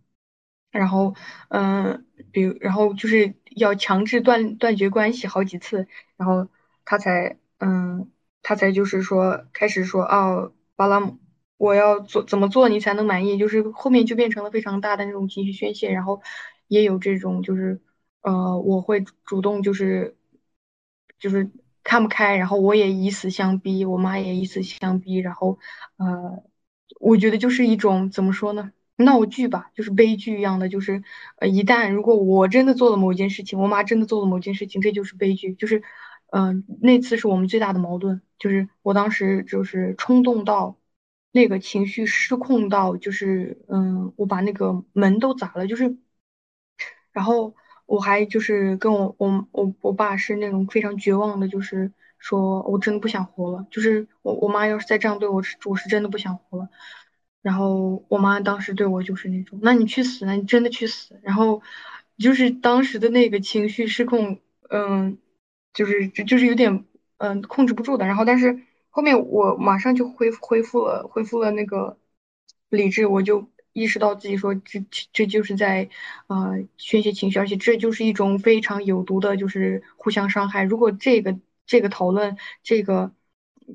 [0.71, 1.15] 然后，
[1.49, 6.49] 嗯，比如，然后就是要强制断断绝关系好几次，然后
[6.85, 8.11] 他才，嗯，
[8.43, 11.19] 他才就是说开始说，哦，巴拉姆，
[11.57, 13.39] 我要做怎么做你才能满意？
[13.39, 16.21] 就是后面就变成了非常大的那种情绪宣泄，然后
[16.69, 17.81] 也有这种就是，
[18.23, 20.17] 呃，我会主动就是。
[21.19, 21.51] 就是
[21.85, 25.59] 看不开，然后我也以死相逼，我妈也以死相逼，然后，
[25.99, 26.43] 呃，
[26.99, 31.03] 我觉得就是一种怎么说呢，闹剧吧，就是悲剧一样的，就是，
[31.37, 35.83] 呃，一旦如果我真的做了某件事情，我妈真的做了某件事情，这就是悲剧，就是，
[36.33, 40.77] 嗯，那次是我们最大的矛盾，就是我当时就是冲动到，
[41.33, 45.97] 那个情绪失控到，就是，嗯，我把那个门都砸了，就是，
[47.13, 47.55] 然后。
[47.91, 53.67] 我还就是跟我我我我爸是那种非常绝望的，就是说我真的不想活了。
[53.69, 56.69] 就是我我妈要是再这样对我，我是真的不想活了。
[57.43, 61.19] 然后我妈当时对我就是那种，那你去死，那你真的去死。
[61.25, 61.63] 然后
[62.17, 65.19] 就是当时的那个情绪失控，嗯，
[65.75, 66.85] 就是就就是有点
[67.19, 68.07] 嗯控制不住的。
[68.07, 68.61] 然后但是
[68.91, 71.99] 后面我马上就恢复恢复了恢复了那个
[72.69, 73.49] 理智，我就。
[73.73, 75.89] 意识到自己说这这就是在，
[76.27, 80.65] 呃宣泄情绪，而且这就是一种非常有毒的，就是互相伤害。
[80.65, 83.15] 如果这个这个讨论，这个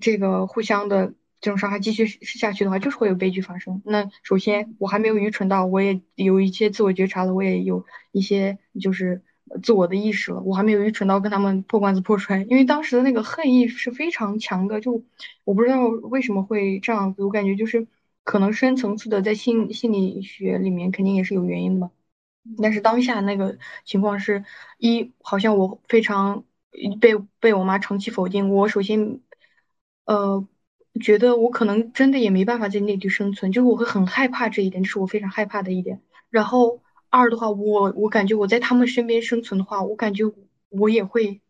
[0.01, 3.81] 这个互相的这种伤害继续下去的话，就是会有悲剧发生。
[3.85, 9.23] 那首先我还没有愚蠢到，我也有一些自我觉察了，我也有一些就是
[9.63, 12.43] 自我的意识了，我还没有愚蠢到跟他们破罐子破摔。
[12.49, 15.03] 因为当时的那个恨意是非常强的，就
[15.43, 17.87] 我不知道为什么会这样子，我感觉就是。
[18.27, 21.91] 可能深层次的在心心理学里面肯定也是有原因的嘛，
[22.59, 24.43] 但是当下那个情况是
[24.79, 26.43] 一，好像我非常
[26.99, 29.19] 被被我妈长期否定，我首先
[30.05, 30.47] 呃
[30.99, 36.01] 觉得我可能真的也没办法在内地生存，就是我会很害怕这一点，这是我非常害怕的一点。
[36.31, 36.81] 然后
[37.15, 40.23] 二的话，我我感觉我在他们身边生存的话，我感觉
[40.69, 41.41] 我也会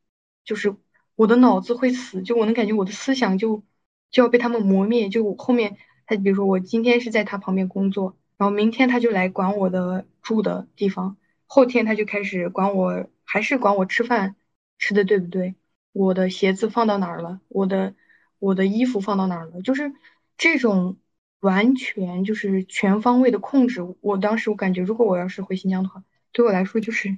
[0.43, 0.75] 就是
[1.15, 3.63] 我的脑子会死，就我能感觉我的思想就
[4.11, 5.77] 就要被他们磨灭，就后面。
[6.07, 14.35] 他比如说，我今天是在他旁边工作，然后明天他就来管我的住的地方，后天他就开始管我，还是管我吃饭
[14.77, 15.55] 吃的对不对，
[15.93, 17.95] 我的鞋子放到哪儿了，我的
[18.37, 19.93] 我的衣服放到哪儿了，就是
[20.37, 20.97] 这种
[21.45, 23.81] 完全就是全方位的控制。
[24.01, 27.17] 我当时我感觉，如果我要是回新疆的话，对我来说就是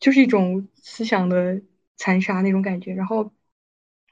[0.00, 1.62] 就是一种思想的
[1.96, 2.94] 残杀那种感觉。
[2.94, 3.32] 然后，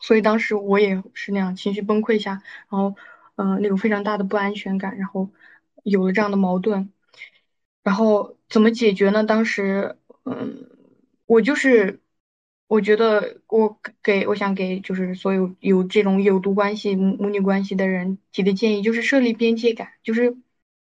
[0.01, 2.95] 所以当时我也是那样情绪崩溃下，然后。
[3.43, 5.31] 嗯，那种非常大的不安全感，然后
[5.83, 6.93] 有了这样的矛盾，
[7.83, 9.25] 然后怎么解决呢？
[9.25, 10.69] 当时，嗯，
[11.25, 12.03] 我就是，
[12.71, 20.37] 我觉得我给我想给就是所有有这种有毒关系母女关系的人提的建议，就是设立边界感，就是，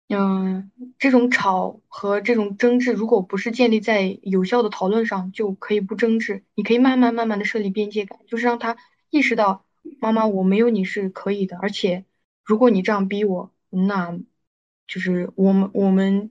[0.08, 8.78] 嗯，这种吵和这种争执，如果不是建立在有效的讨论上，就可以不争执，你可以慢慢慢慢的设立边界感，就是让他
[9.10, 9.66] 意识到，
[10.00, 12.06] 妈妈，我没有你是可以的，而且。
[12.42, 14.18] 如果你这样逼我，那
[14.86, 16.30] 就是我们我们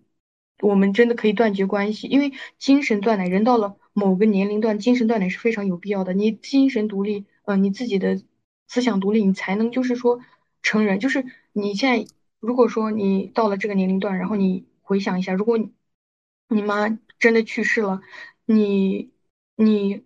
[0.60, 6.14] 我们真的可以断绝关系，因为精神断奶，人到了某个年龄段，精神断奶是非常有必要的。
[6.14, 8.22] 你精神独立，呃，你自己的
[8.68, 10.20] 思想独立，你才能就是说
[10.62, 11.00] 成人。
[11.00, 11.24] 就是
[11.54, 12.06] 你现在
[12.42, 15.72] 如果说你到了这个年龄段，然后你回想一下，如果你
[16.50, 16.90] 你妈
[17.20, 18.02] 真的去世了，
[18.46, 19.12] 你
[19.56, 20.04] 你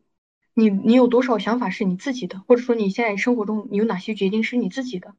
[0.54, 5.16] 你你有多少想法是你自己的，或者说你现在生活中你有哪些决定是你自己的？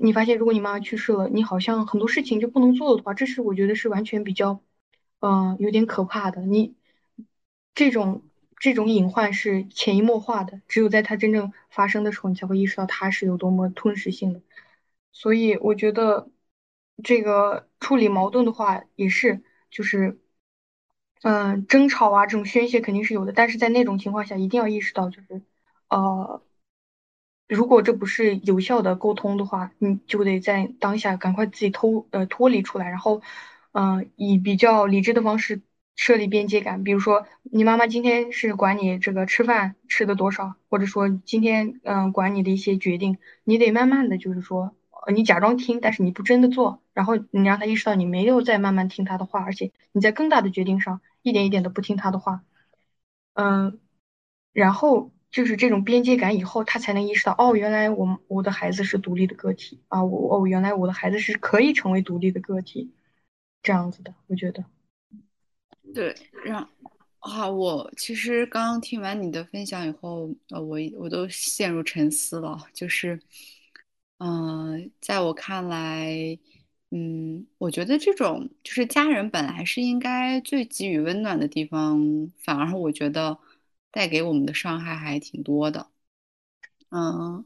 [0.00, 4.60] 你发现，如果你妈妈去世了，你好像很多事情就不能做的话，这是我觉得是完全比较，
[5.20, 6.40] 嗯，有点可怕的。
[6.42, 6.74] 你
[7.76, 8.22] 这种
[8.58, 14.42] 这种隐患是潜移默化的，只有在它真正发生的时候，你才会意识到它是有多么吞噬性的。
[15.12, 16.28] 所以我觉得，
[17.04, 20.18] 这个处理矛盾的话，也是就是，
[21.22, 25.42] 嗯，争吵啊，这种宣泄肯定是有的，但是在那种情况下，一定要意识到，就是，
[25.88, 26.42] 呃。
[27.48, 33.22] 如果这不是有效的沟通的话，你就得在当下赶快自己偷呃脱离出来，然后，
[33.72, 35.62] 嗯，以比较理智的方式
[35.96, 44.76] 设立边界感，比如说你妈妈今天是管你这个吃饭吃的多少，或者说今天嗯管你的一些决定，你得慢慢的就是说，
[45.12, 52.44] 你假装听，但是你不真的做，然后你让他意识到你没有在慢慢听他的话，而且你在更大的决定上一点一点的不听他的话，
[53.32, 53.80] 嗯，
[54.52, 62.92] 然后就是这种边界感以后，他才能意识到，哦，原来我我的孩子是独立的个体啊，我哦原来我的孩子是可以成为独立的个体，
[63.62, 64.64] 这样子的，我觉得。
[65.94, 66.14] 对，
[66.44, 66.68] 让
[67.20, 72.58] 啊，我其实刚刚听完你的分享以后，呃，我我都陷入沉思了。
[72.72, 73.20] 就是，
[74.18, 76.38] 嗯、在我看来，
[76.90, 83.38] 嗯，我觉得这种就是家人本来是应该最给予温暖的地方，反而我觉得
[83.90, 85.88] 带给我们的伤害还挺多的。
[86.90, 87.44] 嗯，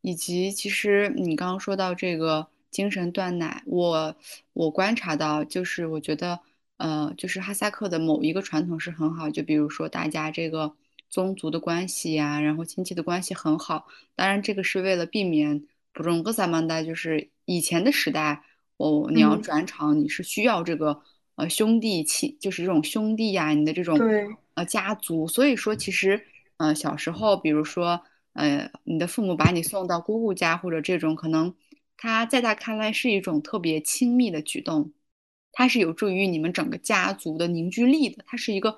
[0.00, 4.16] 以及其实你刚刚说到这个精神断奶，我
[4.54, 6.40] 我观察到，就是我觉得，
[6.78, 10.74] 呃，就是哈萨克的某一个传统是很好，就比如说大家这个
[11.10, 18.42] 宗族的关系呀，然后亲戚的关系很好，当然这个是为了避免不中格萨曼代，就是以前的时代，
[18.78, 21.02] 哦，你要嗯，转场，你是需要这个
[21.36, 24.26] 呃兄弟亲，就是这种兄弟呀，你的这种对。
[24.54, 26.20] 呃家族，所以说其实
[26.56, 28.00] 呃小时候，比如说
[28.32, 31.54] 呃你的父母把你送到姑姑家或者这种，可能
[31.96, 34.92] 他在他看来是一种特别亲密的举动，
[35.52, 38.76] 它是有助于你们整个家族的凝聚力的，它是一个，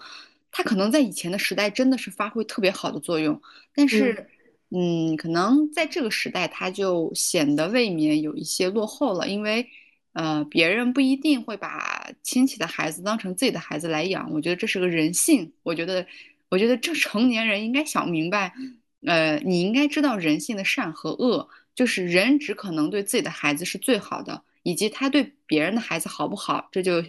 [0.50, 3.40] 它可能在以前的时代真的是发挥特别好的作用。
[3.74, 4.26] 但嗯是，
[4.70, 9.66] 嗯，可能在这个时代，它就显得未免有一些落后了，因为，
[10.12, 14.30] 呃，别人不一定会把亲戚的孩子当成自己的孩子来养。
[14.32, 15.52] 我觉得这是个人性。
[15.62, 16.06] 我觉得，
[16.48, 18.52] 我觉得这成年人应该想明白，
[19.04, 27.02] 呃，你应该知道人性的善和恶，就是人只可能对自己的孩子是最好的，以及他对别人的孩子好不好，这就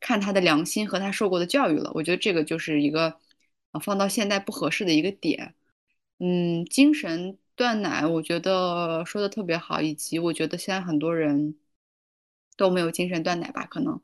[0.00, 1.90] 看他的良心和他受过的教育了。
[1.94, 3.18] 我觉得这个就是一个，
[3.72, 5.54] 呃，放到现在不合适的一个点。
[6.18, 11.56] 嗯，精神断奶，我觉得说的特别好，以及我觉得现在很多人
[12.56, 14.00] 都没有精神断奶吧，可能，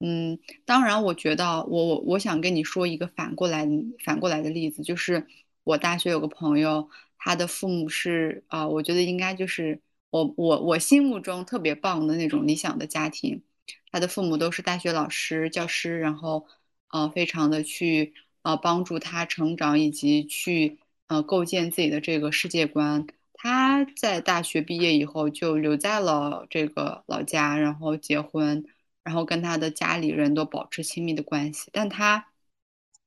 [0.00, 3.68] 嗯，当然，我觉得我我我想跟你说一个反过来
[4.04, 5.26] 反过来的例子，就是
[5.64, 9.80] 我大学有个朋友，他的父母是啊、我觉得应该就是
[10.12, 13.42] 我我我心目中特别棒的那种理想的家庭，
[13.90, 16.46] 他的父母都是大学老师、教师，然后
[16.90, 23.06] 呃，非常的去呃帮助他成长，以及去呃构建自己的这个世界观。
[23.32, 28.64] 他在大学毕业以后就留在了这个老家，然后结婚，
[29.02, 32.26] 然后跟他的家里人都保持亲密的关系，但他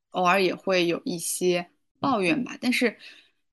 [0.09, 2.97] 偶尔也会有一些抱怨吧，但是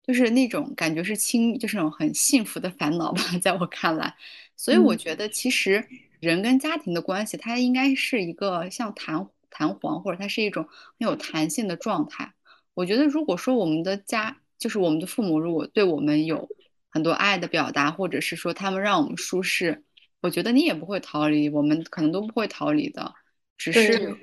[0.04, 4.12] 就是那种感觉是轻，就是那种很幸福的烦恼吧， 在我看来。
[4.56, 4.98] 所以我嗯。
[4.98, 5.86] 觉得，其实
[6.20, 10.64] 人跟家庭的关系，它应该是一个像弹弹簧，或者它是一种
[10.98, 12.32] 很有弹性的状态。
[12.74, 16.48] 我觉得，如果说我们的家，就是我们的父母，如果对我们有
[16.90, 19.84] 很多爱的表达，或者是说他们让我们舒适，
[20.20, 23.14] 我觉得你也不会逃离，我们可能都不会逃离的。
[23.56, 24.16] 只是，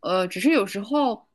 [0.00, 1.25] 呃，只是有时候。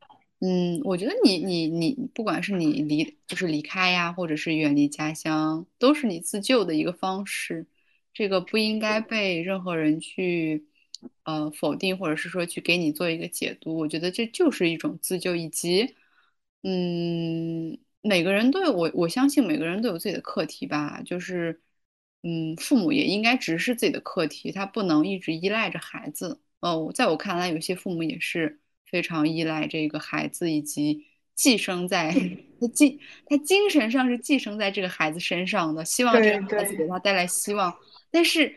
[0.43, 7.67] 嗯，我觉得你你你，不管是你离就是离开呀，或者是远离家乡，都是你自救的一个方式。
[8.13, 10.65] 这个不应该被任何人去
[11.23, 13.77] 呃否定，或者是说去给你做一个解读。
[13.77, 15.95] 我觉得这就是一种自救，以及
[16.63, 21.01] 嗯，每个人都有我我相信每个人都有自己的课题吧。
[21.05, 21.61] 就是
[22.23, 26.41] 嗯，父母也应该直视自己的课题，他不能一直依赖着孩子。
[26.61, 28.59] 哦，在我看来，有些父母也是
[28.91, 32.11] 非常依赖这个孩子，以及寄生在
[32.59, 37.73] 他精他精神上是寄生在这个孩子身上的，希望这个孩子给他带来希望。
[38.11, 38.53] 但是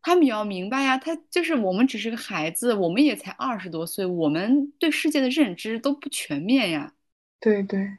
[0.00, 6.94] 他们也要明白呀，他就是我们只是个孩子，我们也才二十多岁，我们对世界的认知都不全面呀，
[7.40, 7.98] 对对，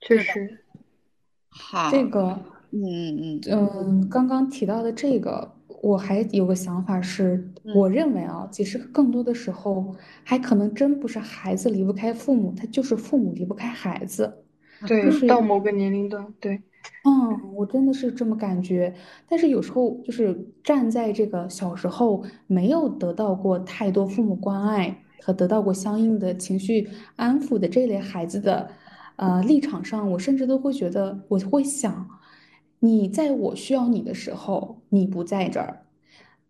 [0.00, 0.18] 确？
[0.18, 0.64] 实，
[1.48, 2.40] 好，这个，
[2.70, 14.44] 嗯嗯嗯，刚刚提到的这个，我还有个想法是，我嗯认为啊，其实更多的时候，还可能真不是孩子离不开父母，他就是父母离不开孩子。
[14.86, 16.62] 对就是，到某个年龄段，对
[17.04, 18.94] 嗯，我真的是这么感觉，
[19.28, 28.70] 但是有时候就是站在这个小时候没有得到过太多父母关爱和得到过相应的情绪安抚的这类孩子的
[29.16, 32.08] 呃立场上，我甚至都会觉得，我会想，
[32.80, 35.82] 你在我需要你的时候，你不在这儿，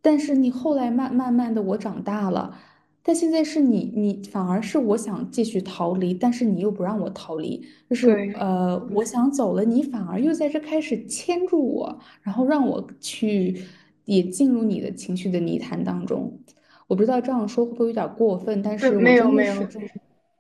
[0.00, 2.58] 但是你后来慢慢慢的我长大了。
[3.00, 13.62] 但现在是你，你反而是我想继续逃离，但是你又不让我逃离，就是对呃，我想走了，你反而又在这开始牵住我，然后让我去
[14.04, 16.38] 也进入你的情绪的泥潭当中。
[16.86, 19.54] 我不知道这样说会不会有点过分，但是我没有真的没有。
[19.54, 19.88] 是这种，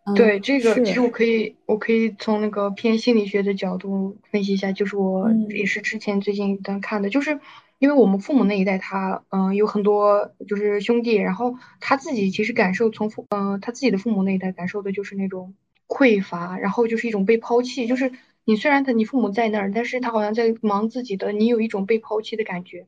[0.08, 7.40] 嗯，对这个，其实我，可以，我可以从那个偏心理学的角度分析一下，就是我也嗯是之前最近一段看的，就是
[7.78, 15.54] 因为我们父母那一代他，嗯、有很多就是兄弟，然后他自己其实感受从父，嗯、他自己的父母那一代感受的就是那种
[15.86, 18.12] 匮乏，然后就是一种被抛弃，就是
[18.44, 22.86] 你虽然他你父母在那儿，但是他好像在忙自己的，你有一种被抛弃的感觉。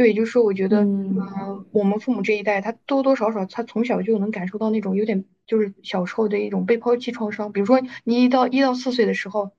[0.00, 7.52] 就也就是说，我觉得，嗯嗯、我们父母这一代，他多多少少，他从小就能感受到那种有点，就是小时候的一种被抛弃创伤。
[7.52, 9.50] 比如说，你一到一到四岁的时候，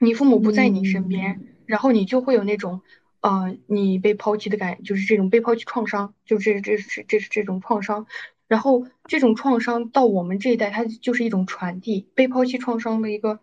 [0.00, 2.80] 你父母不在你身边，嗯然后你就会有那种，
[3.20, 8.06] 呃，你被抛弃的感，就是这种被抛弃创伤，就这这是这是这种创伤。
[8.48, 13.38] 然后这种创伤到我们这一代，它就是一种传递，被抛弃创伤的一个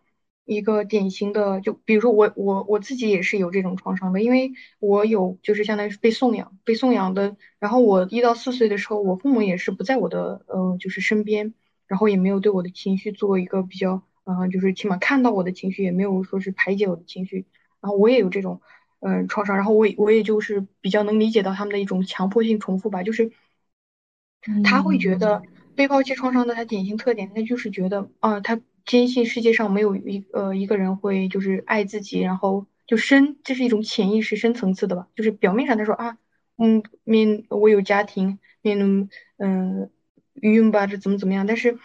[0.49, 11.53] 一个典型的，就比如说我我我自己也是有这种创伤的，因为我有就是相当于是被送养，被送养的，然后我一到四岁的时候，我父母也是不在我的呃就是身边，
[11.87, 17.45] 然后也没有对我的情绪做一个比较，呃就是起码看到我的情绪，也没有说是排解我的情绪，
[17.81, 18.59] 然后我也有这种
[19.01, 23.31] 嗯、呃创伤，然后我我也就是比较能理解到他们的一种强迫性重复吧，就是
[24.63, 25.43] 他会觉得嗯
[25.75, 28.59] 被抛弃创伤的他典型特点，他就是觉得啊、他
[28.89, 36.17] 坚信世界上没有一呃一个人会就是爱自己，然后就深，这是一种潜意识深层次的吧，就是表面上他说啊，
[36.57, 38.79] 嗯，面我有家庭，面
[39.37, 39.91] 嗯
[40.41, 41.77] 晕吧，这怎么怎么样，但是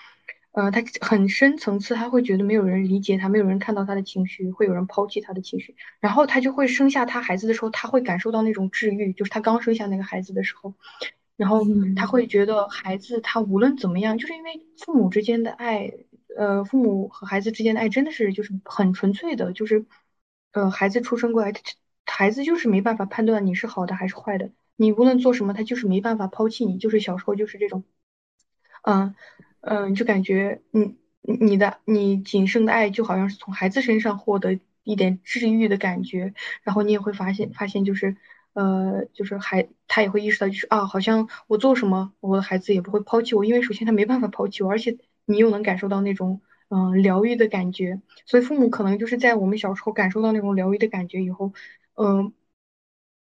[0.53, 10.73] 呃他很深层次，他会觉得没有人理解他，没有人看到他的情绪，会有人抛弃他的情绪，然后他就会生下他孩子的时候，他会感受到那种治愈，就是他刚生下那个孩子的时候。
[11.37, 11.65] 然后
[11.97, 15.93] 他嗯会觉得孩子他无论怎么样，就是因为父母之间的爱，
[16.37, 19.85] 呃，父母和孩子之间的爱真的是就是很纯粹的，就是
[20.53, 21.53] 呃，孩子出生过来，
[22.05, 27.85] 孩子就是没办法判断你是好的还是坏的，你无论做什么，他就是没办法抛弃你，就是小时候就是这种。
[28.83, 29.15] 嗯
[29.61, 38.17] 嗯，就感觉你你的你仅剩的爱就好像是从孩子身上获得一点治愈的感觉，然后你也会发现发现就是
[38.53, 51.53] 呃就是孩他也会意识到就是啊，好像我做什么我的孩子也不会抛弃我，因为首先他没办法抛弃我，而且你又能感受到那种嗯、呃疗愈的感觉，所以父母可能就是在我们小时候感受到那种疗愈的感觉以后，
[51.95, 52.33] 嗯、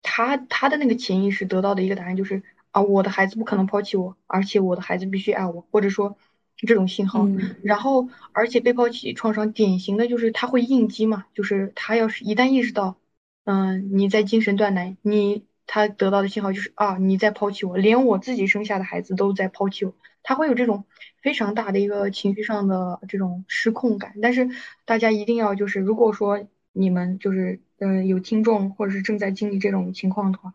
[0.01, 6.17] 他他的那个潜意识得到的一个答案就是啊，我的孩子不可能抛弃我，而且我的孩子必须爱我，或者说
[6.55, 7.25] 这种信号。
[7.25, 12.97] 嗯然后，而且被抛弃创伤典型的就是他会应激嘛，就是他要是一旦意识到，
[13.43, 19.93] 嗯，你在精神断奶，你他得到的信号就是啊，你在抛弃我，连我自己生下的孩子都在抛弃我，
[20.23, 20.85] 他会有这种
[21.21, 24.15] 非常大的一个情绪上的这种失控感。
[24.21, 24.49] 但是
[24.85, 30.53] 大家一定要就是，如果说你们就是呃有听众或者是正在经历这种情况的话，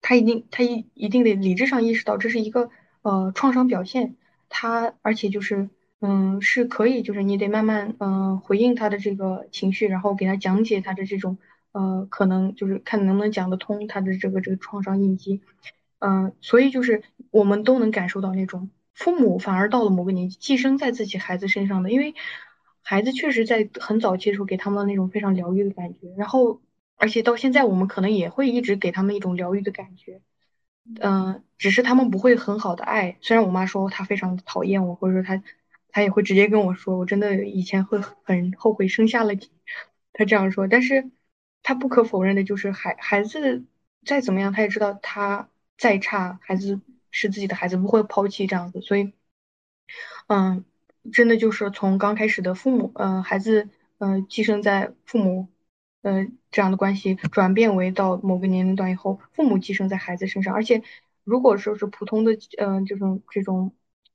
[0.00, 2.70] 他一定他一一定得理智上意识到这是一个
[3.02, 4.16] 呃创伤表现，
[4.48, 5.68] 他而且就是
[6.00, 11.38] 嗯是可以就是你得慢慢嗯、回应他的这个情绪，然后给他讲解他的这种
[11.72, 15.40] 呃可能就是看能不能讲得通他的这个这个创伤应激，
[15.98, 22.14] 嗯、所以就是我们都能感受到那种父母反而到了某个年纪寄生在自己孩子身上的，因为
[22.82, 26.60] 孩子确实在很早期的时候给他们那种非常疗愈的感觉，然后
[26.96, 30.20] 而且到现在我们可能也会一直给他们一种疗愈的感觉。
[31.00, 33.18] 嗯，只是他们不会很好的爱。
[33.20, 35.42] 虽然我妈说她非常讨厌我，或者说她
[35.90, 39.50] 她也会直接跟我说，我真的以前会很后悔生下了你。
[40.12, 41.10] 她这样说，但是
[41.64, 43.64] 她不可否认的就是孩孩子
[44.04, 46.80] 再怎么样，他也知道他再差，孩子
[47.16, 48.80] 是自己的孩子，不会抛弃这样子。
[48.80, 49.12] 所以，
[50.28, 50.64] 嗯，
[51.12, 55.48] 真的就是从刚开始的父母，呃，孩子，呃，寄生在父母。
[56.02, 60.84] 呃，这样的关系转变为到某个年龄段以后，父母寄生在孩子身上，而且
[61.24, 63.72] 如果说是普通的，嗯、这种这种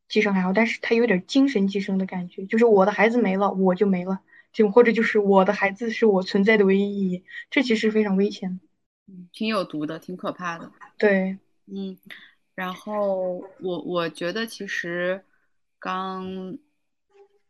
[0.07, 4.21] 寄生还好，但是他有点精神寄生的感觉，就是我的孩子没了，我就没了，
[4.53, 8.59] 就或者就是我的孩子是我存在的唯一意义，这其实非常危险的。
[9.07, 10.71] 嗯，挺有毒的，挺可怕的。
[10.97, 11.97] 对，嗯，
[12.55, 15.23] 然后我我觉得其实
[15.79, 16.57] 刚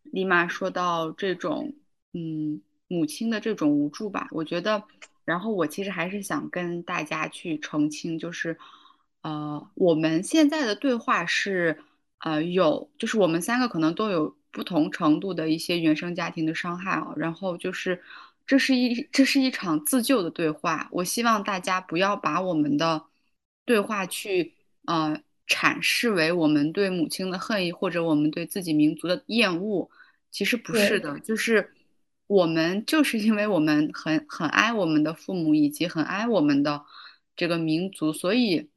[0.04, 1.74] 立马说到这种
[2.14, 4.84] 嗯母亲的这种无助吧，我觉得，
[5.26, 8.58] 然后我其实还是想跟大家去澄清，就是
[9.22, 11.84] 呃我们现在的对话是
[12.20, 18.02] 呃有，就是我们三个可能都有不同程度的一些原生家庭的伤害啊，然后就是
[18.46, 23.06] 这是一这是一场自救的对话，我希望大家不要把我们的
[23.66, 24.54] 对话去
[24.86, 29.90] 呃阐释为我们对母亲的恨意，或者我们对自己民族的厌恶。
[30.32, 31.74] 其实不是，的，就是
[32.28, 36.86] 我们就是因为我们很很爱我们的父母，以及很爱我们的
[37.36, 38.70] 这个民族，所以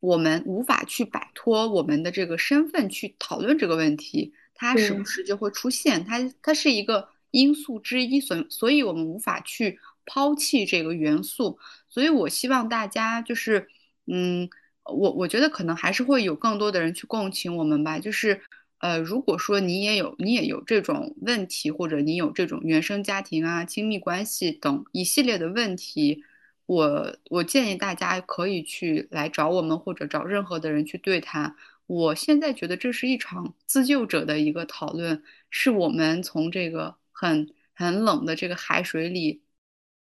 [0.00, 11.58] 我们无法去摆脱我们的这个身份去讨论这个问题，它时不时就会出现，它它是一个因素之一，所所以我们无法去抛弃这个元素。
[11.86, 13.68] 所以我希望大家就是，
[14.06, 14.48] 嗯，
[14.88, 17.98] 我我觉得可能还是会有更多的人去共情我们吧。
[17.98, 18.40] 就是，
[18.78, 26.24] 呃，如果说你也有你也有这种问题，或者你有这种原生家庭啊、亲密关系等一系列的问题，
[26.66, 31.54] 我我建议大家可以去来找我们，或者找任何的人去对谈。
[31.86, 39.42] 我现在觉得这是一场自救者的一个讨论，是我们从这个很很冷的这个海水里。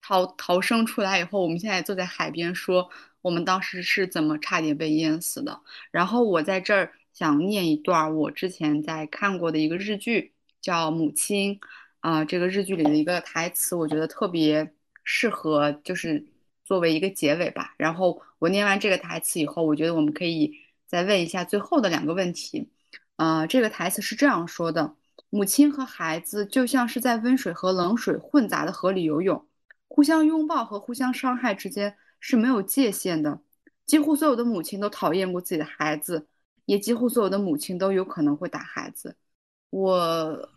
[0.02, 2.90] 逃逃生出来以后，我们现在坐在海边说，
[3.22, 5.62] 我们当时是怎么差点被淹死的。
[5.92, 11.56] 然后我在这儿想念一段我之前在看过的一个日剧，叫《母亲》
[12.00, 16.26] 啊，这个日剧里的一个台词，我觉得特别适合，就是
[16.64, 17.74] 作为一个结尾吧。
[17.78, 20.54] 然后我念完这个台词以后，我觉得我们可以
[20.86, 22.70] 再问一下最后的两个问题。
[23.18, 24.96] 啊，这个台词是这样说的：
[25.30, 29.46] 母亲和孩子就像是在温水和冷水混杂的河里游泳。
[29.90, 33.42] 互相拥抱和互相伤害之间是没有界限的。
[33.86, 36.28] 几乎所有的母亲都讨厌过自己的孩子，
[36.66, 39.16] 也几乎所有的母亲都有可能会打孩子。
[39.70, 40.50] 我，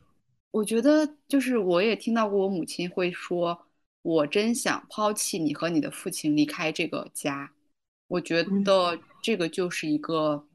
[0.51, 3.67] 我觉得就是我也听到过我母亲会说
[4.03, 7.53] ：“我真想抛弃你和你的父亲，离开这个家。”
[8.09, 10.47] 我觉得这个就是一个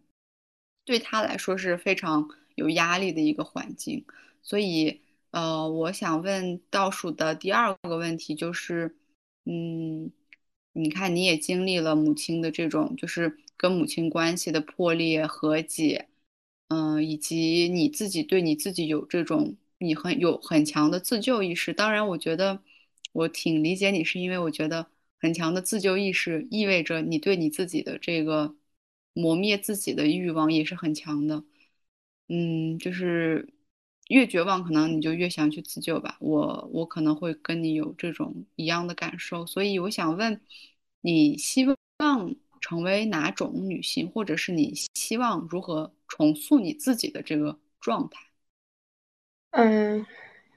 [0.85, 4.05] 对他来说是非常有压力的一个环境，
[4.41, 5.01] 所以。
[5.31, 8.95] 呃，我想问倒数的第二个问题就是，
[9.43, 10.09] 嗯，
[10.77, 16.07] 你看你也经历了母亲的这种，就是跟母亲关系的破裂和解，
[16.69, 21.73] 嗯，以及你自己对你自己有这种你很有很强的自救意识。
[21.73, 22.61] 当然，我觉得
[23.13, 24.87] 我挺理解你，是因为我觉得
[25.19, 28.55] 很强的自救意识意味着你对你自己的这个
[29.13, 31.43] 磨灭自己的欲望也是很强的。
[32.29, 33.49] 嗯，就是。
[34.09, 36.17] 越绝望，可能你就越想去自救吧。
[36.19, 40.39] 我我可能会跟你有这种一样的感受，所以我想问，
[41.01, 48.21] 你希望成为哪种女性，或者是你希望如何重塑你自己的这个状态？
[49.51, 50.05] 嗯，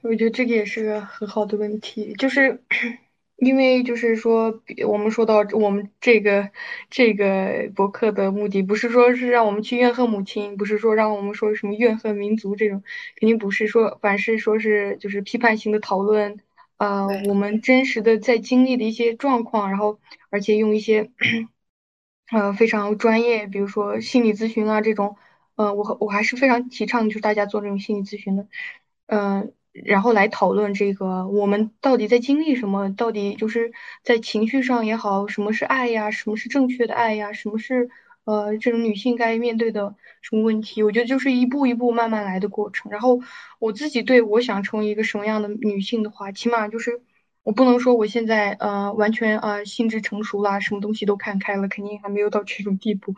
[0.01, 2.63] 我觉得这个也是个很好的问题，就是。
[3.43, 6.51] 因为就是说，我们说到我们这个
[6.91, 12.83] 这个博客的目的，不是说是让我们去怨恨母亲，不是说让我们说什么怨恨民族这种，
[13.19, 16.39] 肯定不是说，凡是说是就是批判性的讨论，
[16.77, 21.09] 呃，我们真实的在经历的一些状况，然后而且用一些
[22.31, 25.17] 呃非常专业，比如说心理咨询啊这种，
[25.55, 28.47] 呃，我我还是非常提倡就是大家做这种心理咨询的，
[29.07, 29.51] 嗯。
[29.73, 32.93] 然后来讨论这个，我们到底在经历什么？
[32.95, 33.71] 到底就是
[34.03, 36.11] 在情绪上也好，什么是爱呀？
[36.11, 37.31] 什么是正确的爱呀？
[37.33, 37.89] 什么是
[38.25, 40.83] 呃这种女性该面对的什么问题？
[40.83, 42.91] 我觉得就是一步一步慢慢来的过程。
[42.91, 43.19] 然后
[43.59, 47.01] 我自己对我想成为一个什么样的女性的话，起码就是
[47.43, 53.15] 我不能说我现在呃完全啊心智成熟啦，什么东西都看开了，肯定还没有到这种地步，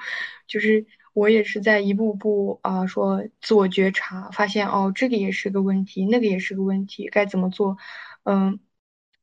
[0.48, 0.86] 就是。
[1.14, 7.78] 我也是在一步步啊，说自我觉察，发现哦，这个也是个问题，那个也是个问题，该怎么做？
[8.24, 8.60] 嗯，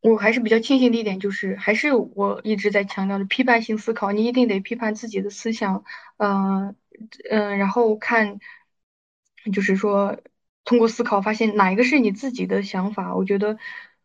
[0.00, 5.84] 我还是比较庆幸的一点就是，还是我一直在强调的批判性思考，你一定得批判自己的思想，
[6.18, 6.76] 嗯
[7.28, 8.38] 嗯，然后看，
[9.52, 10.20] 就是说
[10.64, 13.16] 通过思考发现哪一个是你自己的想法。
[13.16, 13.58] 我觉得，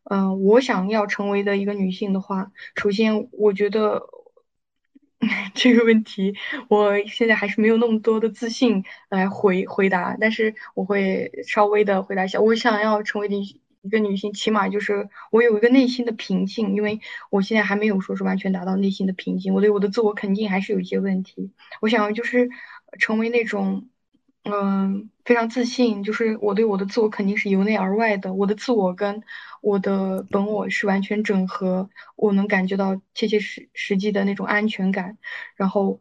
[0.06, 4.08] 嗯，我想要成为的一个女性的话，首先我觉得。
[5.56, 6.36] 这个问题，
[6.70, 12.40] 我现在还是没有那么多的自信来回回答，但是我会稍微的回答一下。
[12.40, 17.00] 我想要成为一一个女性，起码就是我有一个内心的平静，因为
[17.30, 21.52] 我现在还没有说是完全达到内心的平静，我对我的自我肯定还是有一些问题。
[21.82, 22.50] 我想要就是
[23.00, 23.88] 成为那种。
[24.48, 29.24] 嗯，非常自信，就是我对我的自我肯定是由内而外的，我的自我跟
[29.62, 35.18] 我的本我是完全整合，我能感觉到切切实实际的那种安全感，
[35.56, 36.00] 然后，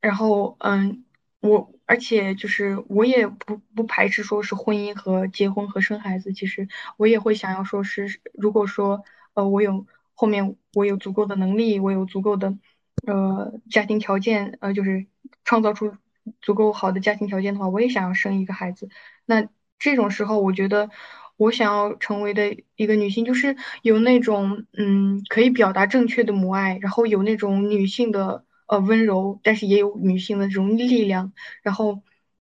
[0.00, 1.04] 然后，嗯，
[1.40, 6.66] 我而且就是我也不不排斥说是婚姻和结婚和生孩子，其实
[6.96, 12.58] 我也会想要说是，如果说呃我有后面我有足够的能力，我有足够的
[13.06, 15.06] 呃家庭条件，呃就是
[15.44, 15.94] 创造出。
[16.40, 18.88] 足够好的家庭条件的话，我也想要生一个孩子。
[19.26, 19.48] 那
[19.78, 20.90] 这种时候，我觉得
[21.36, 32.02] 我想要成为的一个女性，就是有那种嗯，可以表达正确的母爱，然后有那种女性的呃温柔，但是也有女性的这种力量，然后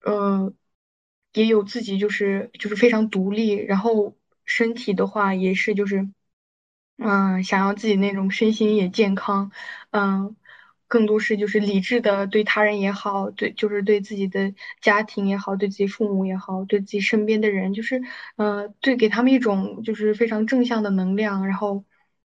[0.04, 0.52] 呃
[1.32, 6.08] 也有自己就是就是非常独立，然后身体的话也是就是
[6.98, 9.52] 嗯，想要自己那种身心也健康，
[9.90, 10.36] 嗯。
[10.92, 18.02] 更多是就是理智的对他人也好，对就是对自己的家庭也好，对自己父母也好，对自己身边的人，就是
[18.36, 21.84] 呃对给他们一种就是非常正向的能量，然后、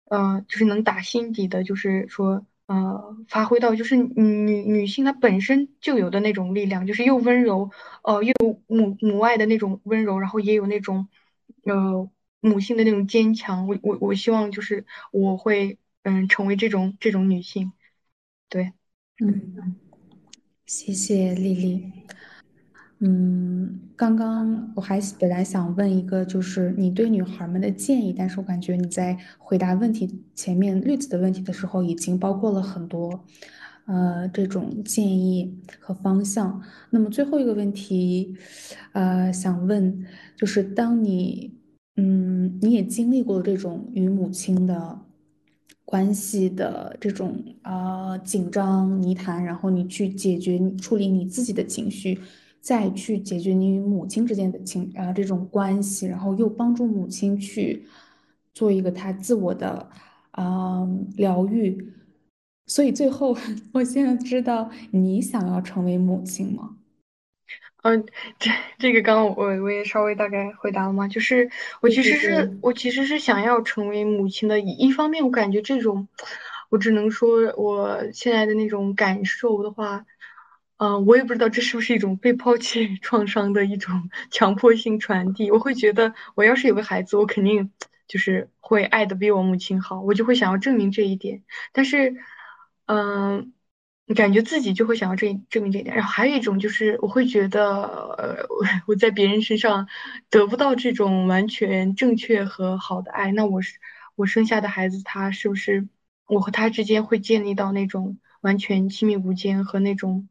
[0.08, 7.70] 呃就是能打心底的，就是说呃发挥到就是女女性她本身就有的那种力量，就是又温柔，
[8.02, 11.08] 呃又有母母爱的那种温柔，然后也有那种
[11.64, 12.08] 呃
[12.40, 13.68] 母性的那种坚强。
[13.68, 17.72] 我我我希望就是我会嗯成为这种这种女性。
[18.54, 18.70] 对，
[19.20, 19.74] 嗯，
[20.64, 21.92] 谢谢丽丽。
[23.00, 33.24] 嗯，刚刚我还本来想问一个，就是你对女孩们的建议，但是我感觉你在回答问题前面绿子的问题的时候，已经包括了很多，
[33.86, 36.62] 呃，这种建议和方向。
[36.90, 38.36] 那么最后一个问题，
[38.92, 41.52] 呃，想问，就是当你，
[41.96, 45.00] 嗯，你也经历过这种与母亲的
[45.84, 52.18] 关系的这种呃紧张泥潭，然后你去解决、处理你自己的情绪。
[52.60, 57.86] 再去解决你与母亲之间的情啊、这种关系，然后又帮助母亲去
[58.54, 59.86] 做一个她自我的
[60.30, 60.82] 啊、
[61.16, 61.92] 疗愈。
[62.66, 63.36] 所以最后，
[63.74, 66.73] 我现在知道你想要成为母亲吗？
[67.84, 68.06] 嗯，
[68.38, 71.50] 这这个刚刚我我也稍微大概回答了嘛，就是
[71.82, 72.58] 我其实是。
[72.62, 76.08] 我其实是想要成为母亲的，一一方面我感觉这种，
[76.70, 80.06] 我只能说我现在的那种感受的话，
[80.78, 87.70] 嗯、我也不知道这是不是一种被抛弃 创伤的一种 强迫性传递，我会觉得我要是有个孩子，我肯定
[88.08, 91.42] 就是会爱的比我母亲好，我就会想要证明这一点。
[91.72, 92.14] 但是，
[92.86, 93.52] 嗯，
[94.06, 95.96] 你感觉自己就会想要证证明这一点。
[95.96, 97.82] 然后还有一种就是，我会觉得，
[98.18, 98.46] 呃，
[98.86, 99.88] 我在别人身上
[100.30, 103.78] 得不到这种完全正确和好的爱，那我是
[104.14, 105.88] 我生下的孩子，他是不是
[106.26, 110.28] 我和他之间会建立到那种完全亲密无间和那种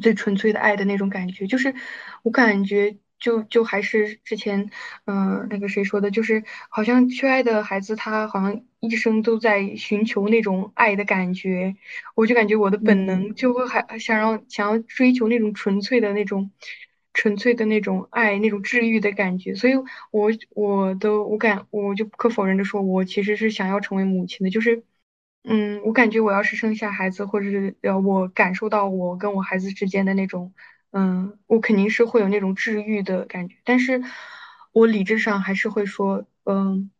[0.00, 1.46] 最纯粹的爱的那种感觉？
[1.46, 1.74] 就是
[2.22, 2.98] 我感觉。
[3.20, 4.70] 就就还是之前，
[5.04, 11.76] 嗯、那个谁说的，就是好像缺爱的孩子，他好像一生都在寻求那种爱的感觉。
[12.16, 16.50] 我就感觉我的本能嗯就会还想要想要追求那种纯粹的那种
[17.14, 19.54] 纯粹的那种爱，那种治愈的感觉。
[19.54, 19.74] 所以
[20.10, 24.82] 我我的我感我就不可否认的说，我其实是想要成为母亲的，就是。
[25.42, 30.52] 嗯，我感觉我要是生下孩子，或者是呃，我感受到我跟我孩子之间的那种，
[30.92, 34.02] 嗯，我肯定是会有那种治愈的感觉，但是
[34.72, 36.90] 我理智上还是会说，嗯，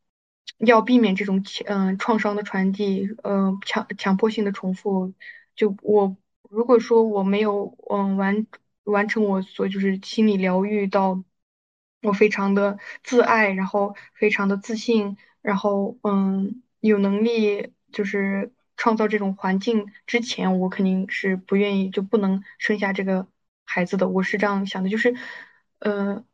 [0.59, 5.13] 要避免这种嗯创伤的传递，嗯强强迫性的重复。
[5.57, 6.17] 就我
[6.49, 8.47] 如果说我没有嗯完
[8.85, 11.23] 完成我所就是心理疗愈到
[12.03, 15.17] 我非常的自爱，然后非常的自信。
[15.43, 23.27] 然后嗯，有能力就是创造这种环境之前，我肯定是不愿意就不能生下这个
[23.71, 24.09] 孩子的。
[24.09, 25.15] 我是这样想的，就是
[25.79, 26.25] 呃，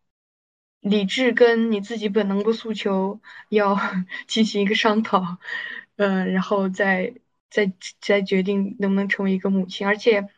[0.80, 3.20] 理智跟你自己本能的诉求
[3.50, 3.76] 要
[4.26, 5.38] 进行一个商讨，
[5.96, 7.14] 嗯、然后再
[7.50, 10.28] 再再决定能不能成为一个母亲，而且。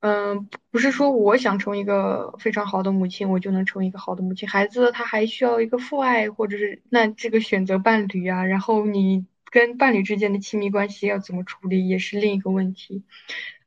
[0.00, 4.48] 嗯，不是说我想成为一个非常好的母亲，我就能成为一个好的母亲。
[4.48, 13.02] 孩子他还需要一个父爱，或者是那这个选择伴侣啊，然后你跟伴侣之间的亲密关系要怎么处理，也是另一个问题。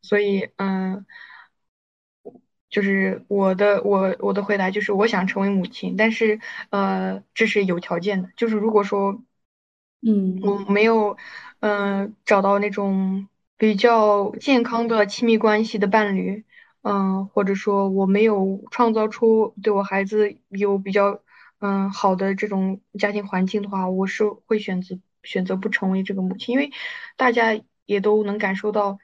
[0.02, 1.06] 所以，嗯，
[2.70, 6.40] 就是我的我我的回答就是我想成为母亲，但是
[6.70, 9.22] 呃，这是有条件的，就是如果说
[10.02, 11.18] 嗯我嗯没有
[11.60, 16.46] 嗯、呃找到那种比较健康的亲密关系的伴侣，
[16.82, 21.22] 嗯、或者说我没有创造出对我孩子有比较
[21.60, 26.72] 嗯、好的这种家庭环境的话，我是会选择选择不成为这个母亲，因为
[27.18, 28.98] 大家也都能感受到，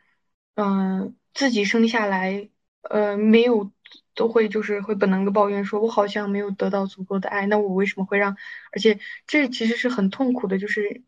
[0.56, 2.50] 嗯、自己生下来。
[2.90, 3.72] 呃，没有
[4.14, 8.38] 都会就是会本能的抱怨说，我好像没有得到足够的爱，那我为什么会让？
[8.72, 11.04] 而且这其实是很痛苦的，就是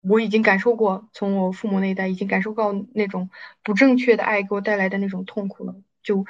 [0.00, 3.30] 我已经感受过，从我父母那一代已经感受到那种
[3.62, 5.74] 不正确的爱给我带来的那种痛苦了。
[6.02, 6.24] 就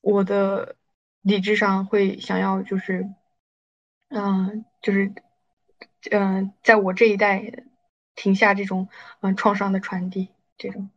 [0.00, 0.76] 我的
[1.22, 3.08] 理智上会想要就是，
[4.08, 5.12] 嗯、就是
[6.10, 7.64] 嗯、在我这一代
[8.14, 8.88] 停下这种
[9.20, 10.90] 嗯、创伤的传递，这种。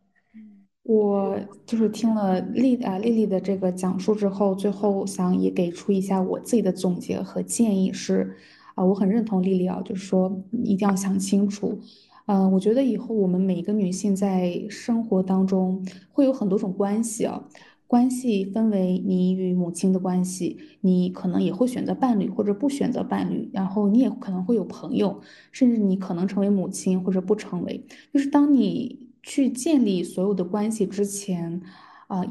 [0.83, 8.35] 我就是听了丽啊丽丽的这个讲述之后，最后想也给出一下我自己的总结和建议是，
[8.75, 11.79] 啊，我很认同丽丽啊，就是说一定要想清楚，
[12.25, 17.47] 嗯，我觉得以后我们每一个女性在生活当中会有很多种关系啊，
[17.85, 25.21] 关系分为你与母亲的关系，你可能也会选择伴侣或者不选择伴侣，然后你也可能会有朋友，
[25.51, 27.85] 甚至你可能成为母亲或者不成为。
[28.11, 31.61] 就是当你去建立所有的关系之前，
[32.07, 32.23] 啊、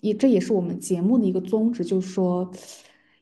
[0.00, 2.50] 也这也是我们节目的一个宗旨，就是说，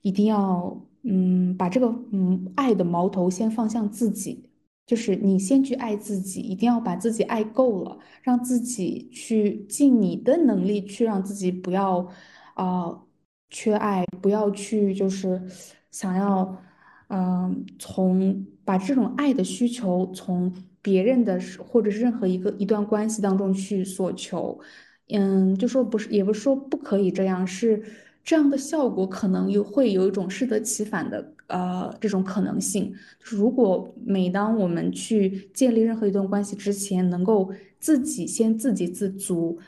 [0.03, 4.51] 一定要嗯把这个嗯爱的矛头先放向自己，
[4.87, 12.09] 就是你先去爱自己，一定要把自己爱够了，让自己去尽你的能力去让自己不要
[12.55, 13.03] 啊、
[13.51, 15.43] 缺爱，不要去就是
[15.91, 16.57] 想要。
[17.09, 20.51] 嗯，从把这种爱的需求从
[20.85, 24.61] 别人的或者是任何一个一段关系当中去索求，
[25.09, 27.83] 嗯，就说不是，也不是说不可以这样，是
[28.23, 32.93] 这样的效果可能有会有一种适得其反的呃这种可能性。
[33.19, 39.59] 就是如果每当我们去建立任何一段关系之前，能够自己先自给自足，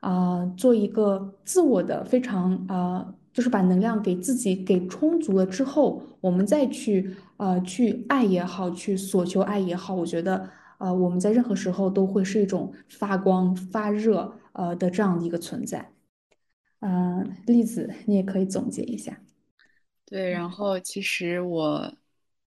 [0.00, 10.48] 啊、做一个自我的非常啊、就是把能量给自己给充足了之后，我们再去呃去爱也好，去索求爱也好，我觉得
[10.78, 15.92] 呃我们在任何时候都会是一种发光发热呃的这样的一个存在。
[16.80, 19.20] 嗯、呃，栗子，你也可以总结一下。
[20.04, 21.92] 对，然后其实我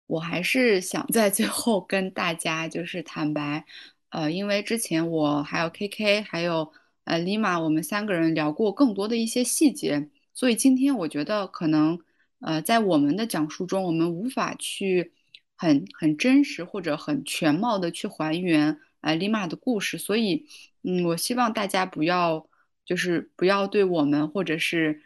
[0.07, 3.65] 我还是想在最后跟大家就是坦白，
[4.09, 6.71] 呃，因为之前我还有 KK 还有
[7.05, 11.99] 呃 Lima，我们三个人聊过更多的一些细节，所以今天我觉得可能
[12.39, 15.13] 呃在我们的讲述中，我们无法去
[15.55, 20.45] 很很真实或者很全貌的去还原呃 Lima 的故事，所以
[20.83, 22.47] 嗯，我希望大家不要
[22.85, 25.01] 就是不要对我们或者是。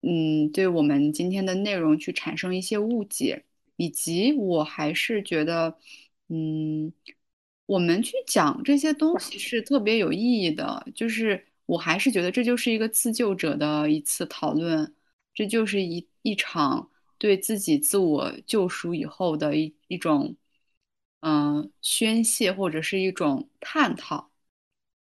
[0.00, 3.44] 嗯，对我们今天的内容去产生一些误解，
[3.74, 5.76] 以及我还是觉得，
[6.28, 6.92] 嗯，
[7.66, 14.94] 我们去讲这些东西是特别有意义的，就是我还是觉得这就是一个自救者的一次讨论，
[15.34, 16.88] 这就是一一场
[17.18, 20.36] 对自己自我救赎以后的一一种，
[21.20, 24.30] 嗯、宣泄或者是一种探讨。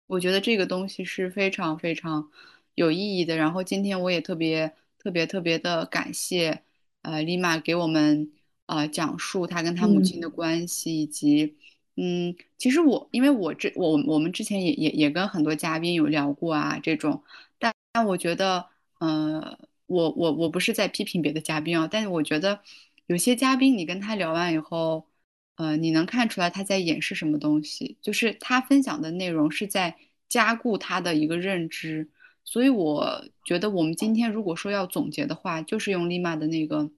[0.07, 2.29] 我觉得这个东西是非常非常
[2.75, 3.37] 有意义的。
[3.37, 6.63] 然后今天我也特别特别特别的感谢，
[7.01, 8.31] 呃，丽玛给我们
[8.65, 11.55] 呃讲述她跟她母亲的嗯关系，以及
[11.95, 17.23] 嗯，其实我因为我之我我们之前也也也跟很多嘉宾有聊过啊这种，
[17.57, 18.65] 但但我觉得，
[18.99, 19.57] 呃，
[19.91, 22.59] 我我我不是在批评别的嘉宾啊，但是我觉得
[23.07, 25.05] 有些嘉宾你跟他聊完以后。
[25.55, 29.95] 呃，你能看出来他在演示什么东西，就是他分享的内容是在
[30.27, 32.09] 加固他的一个认知，
[32.43, 36.89] 所以我觉得我们今天如果说要总结的话，就是用丽玛的那个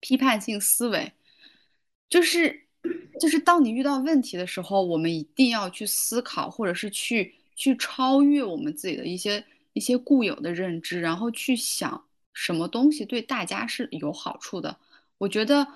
[0.00, 1.12] 批判性思维，
[2.08, 2.66] 就是
[3.20, 12.02] 就是当你遇到问题的时候，我们一定要去思考，或者是去去超越我们自己的一些一些固有的认知，然后去想
[12.34, 14.76] 什么东西对大家是有好处的。
[15.16, 15.66] 我觉得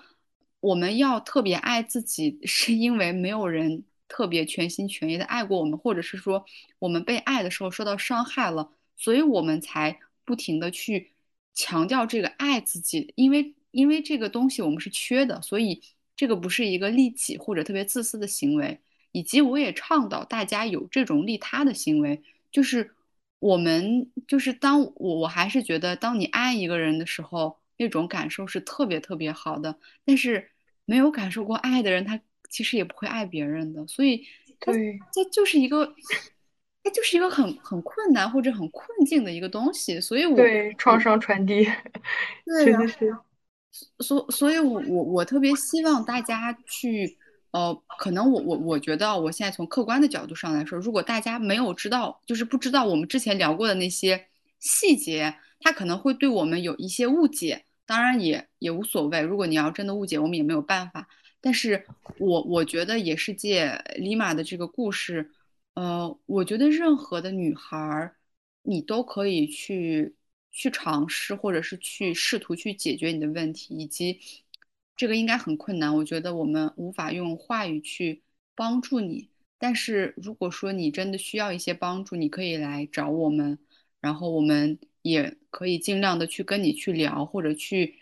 [0.60, 6.44] 我们要特别爱自己，是因为没有人特别全心全意的爱过我们，或者是说
[6.78, 11.12] 我们被爱的时候受到伤害了，所以我们才不停的去
[11.54, 15.80] 强调这个爱自己，因为因为这个东西我们是缺的，所以
[16.14, 18.80] 这个不是一个利己或者特别自私的行为。
[19.10, 22.94] 以及我也倡导大家有这种利他的行为，就是
[23.38, 29.78] 我们就是当我我还是觉得，当你爱一个人的时候，那种感受是特别特别好的。
[30.04, 30.50] 但是
[30.84, 34.26] 没有感受过爱的人，他其实也不会爱别人的，所以
[34.58, 35.94] 他对这就是一个，
[36.82, 40.00] 它就是一个很很困难或者很困境的一个东西。
[40.00, 41.64] 所以我，对，创伤传递，
[42.44, 42.74] 对，
[44.00, 47.17] 所所以我，我我特别希望大家去，
[47.50, 54.26] 呃，可能我我我觉得，我现在从客观的角度上来说，如果大家没有知道，就是不知道我们之前聊过的那些
[54.60, 59.20] 细节，他可能会对我们有一些误解，当然也也无所谓。
[59.20, 61.08] 如果你要真的误解，我们也没有办法。
[61.40, 61.84] 但是
[62.18, 65.30] 我我觉得也是借李玛的这个故事，
[65.74, 68.14] 呃，我觉得任何的女孩儿。
[68.62, 70.14] 你都可以去
[70.52, 74.20] 去尝试，或者是去试图去解决你的问题，以及
[74.98, 75.96] 这个应该很困难。
[75.96, 78.22] 我觉得我们无法用话语去
[78.54, 83.58] 帮助你，但是如果说你真的需要一些帮助，你可以来找我们，
[84.00, 87.94] 然后我们也可以尽量的去跟你去聊，或者去，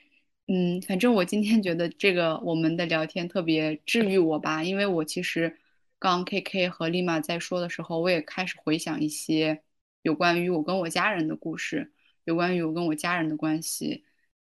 [0.48, 5.58] 嗯，反正我今天觉得这个我们的聊天特别治愈我吧，因为我其实
[5.98, 9.62] 刚 KK 和丽玛在说的时候，我也开始回想一些。
[10.02, 11.92] 有关于我跟我家人的故事，
[12.22, 14.04] 有关于我跟我家人的关系，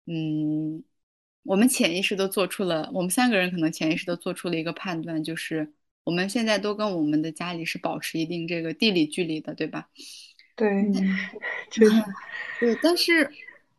[0.07, 0.82] 嗯，
[1.45, 5.70] 我们潜意识都做出了，我们三个人可能潜意识都做出了一个判断，就是
[6.03, 9.88] 我们现在都跟我们的家里是保持一定这个地理距离的，对吧？
[10.57, 10.95] 对，嗯
[11.70, 11.92] 确实，
[12.61, 13.30] 对，但是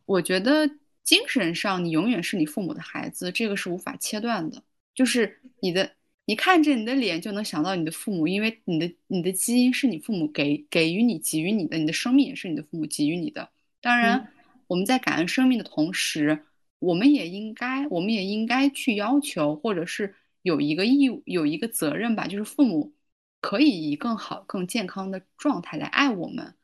[0.05, 0.69] 我觉得
[1.03, 4.61] 精神上你永远是你父母的孩子，这个是无法切断的，
[4.93, 5.91] 就是你的
[6.25, 13.49] 你看着你的脸就能想到你的父母，因为你的你的基因是你父母给给予你给予你的，你的生命也是你的父母给予你的。
[13.81, 14.27] 当然，
[14.67, 16.43] 我们在感恩生命的同时，
[16.79, 22.93] 我们也应该我们也应该去要求，或者是有一个义务有一个责任吧，就是父母
[23.41, 26.55] 可以以更好更健康的状态来爱我们，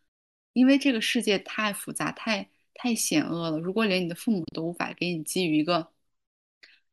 [0.54, 5.92] 因为这个世界太复杂太太险恶了，如果连你的父母都无法给你给予一个。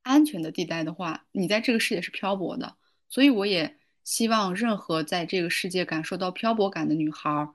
[0.03, 2.77] 安全的地带的话，你在这个世界是漂泊的，
[3.11, 7.47] 所以我也希望任何在这个世界感受到漂泊感的女孩，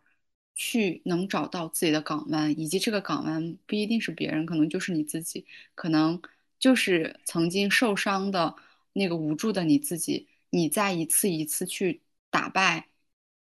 [0.55, 5.45] 去能找到自己的港湾，以及这个港湾不一定是别人，可能就是你自己，
[5.75, 6.21] 可能
[6.59, 8.55] 就是曾经受伤的
[8.93, 10.27] 那个无助的你自己。
[10.49, 12.87] 你在一次一次去打败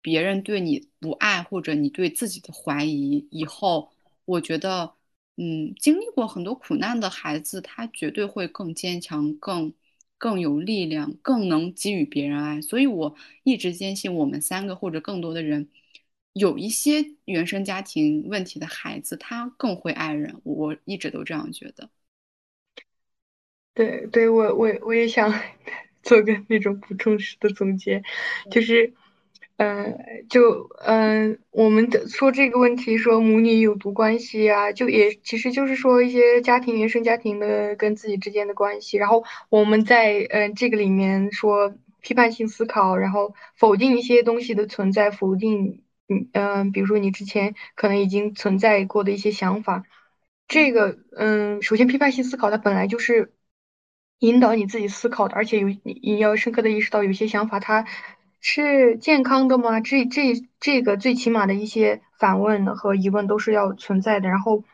[0.01, 3.93] 别人对你不爱或者你对自己的怀疑以后，
[4.25, 4.95] 我觉得。
[5.37, 9.73] 嗯，经历过很多苦难的孩子，他绝对会更坚强、更
[10.19, 12.61] 更有力量、更能给予别人爱。
[12.61, 15.71] 所以我一直坚信，我们三个或者更多的人，
[16.33, 20.41] 有一些原生家庭问题的孩子，他更会爱人。
[20.45, 21.91] 我一直都这样觉得。
[23.75, 25.33] 对，对我我我也想
[26.03, 28.03] 做个那种补充式的总结，
[28.51, 28.93] 就是。
[29.63, 38.97] 嗯，就嗯，我们的说这个问题，说母女有毒关系啊，就也其实就是说一些家庭原生家庭的跟自己之间的关系。
[38.97, 49.85] 然后我们在嗯这个里面说批判性思考，然后否定一些东西的存在，否定嗯嗯，比如说你之前可能已经存在过的一些想法。
[50.49, 53.33] 这个嗯，首先批判性思考它本来就是
[54.19, 57.87] 引导你自己思考的，而且有你要深刻的意识到有些想法它。
[58.43, 59.81] 是健康的吗？
[59.81, 64.29] 这这这个最起码的一些反问和疑问都是要存在的。
[64.31, 64.65] 然后，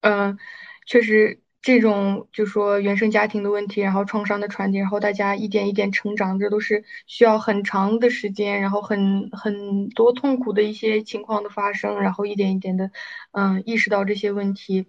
[0.00, 0.38] 嗯，
[0.86, 12.90] 确实这种就说原生家庭的问题，然后创伤的传递，然后大家一点一点成长，这都是需要很长的时间，然后很很多痛苦的一些情况的发生，然后一点一点的，
[13.32, 14.86] 嗯，意识到这些问题。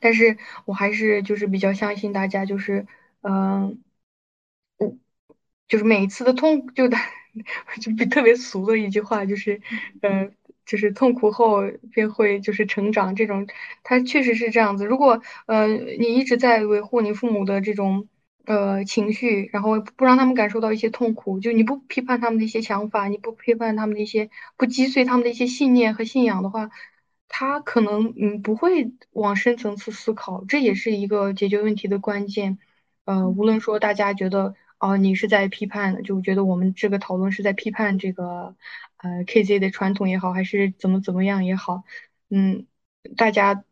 [0.00, 2.86] 但是我还是就是比较相信大家，就是
[3.22, 3.82] 嗯。
[4.78, 4.96] 我
[5.68, 6.96] 就是每一次的痛，就的
[7.82, 9.60] 就比特别俗的一句话，就是，
[10.02, 10.30] 呃，
[10.68, 11.62] 就是痛苦后
[11.92, 13.16] 便会就是成长。
[13.16, 13.46] 这种，
[13.82, 14.84] 它确实是这样子。
[14.84, 18.06] 如果呃你一直在维护你父母的这种
[18.44, 26.70] 呃情绪，然后不让他们感受到一些痛苦，就你不批判他们的一些想法，你不批判他们的一些，不击碎他们的一些信念和信仰的话，
[27.28, 30.44] 他可能嗯不会往深层次思考。
[30.46, 32.58] 这也是一个解决问题的关键。
[33.06, 34.54] 呃，无论说大家觉得。
[34.80, 38.54] 哦，你是在批判，就觉得我们这个讨论是在批判这个，
[38.98, 41.84] 呃，KZ 的传统也好，还是怎么怎么样也好，
[42.30, 42.66] 嗯，
[43.16, 43.64] 大家，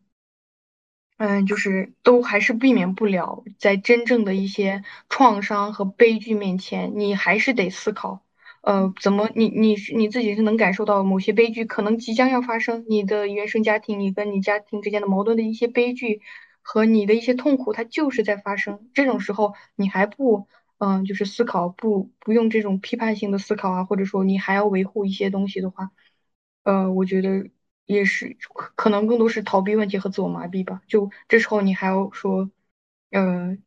[1.17, 8.23] 嗯，就是都还是避免不了，在真正的一些创伤和悲剧面前，你还是得思考，
[8.61, 16.21] 呃，怎么你你你自己是能感受到某些悲剧可能即将要发生，你的原生家庭，你跟你家庭之间的矛盾的一些悲剧
[16.61, 20.47] 和你的一些痛苦，它就是在发生，这种时候你还不。
[20.79, 25.91] 嗯，就是思考不不用这种批判性的思考啊，或者说你还要维护一些东西的话，
[26.63, 27.49] 呃，我觉得
[27.85, 28.37] 也是
[28.75, 30.81] 可能更多是逃避问题和自我麻痹吧。
[30.87, 32.51] 就这时候你还要说，
[33.11, 33.57] 呃，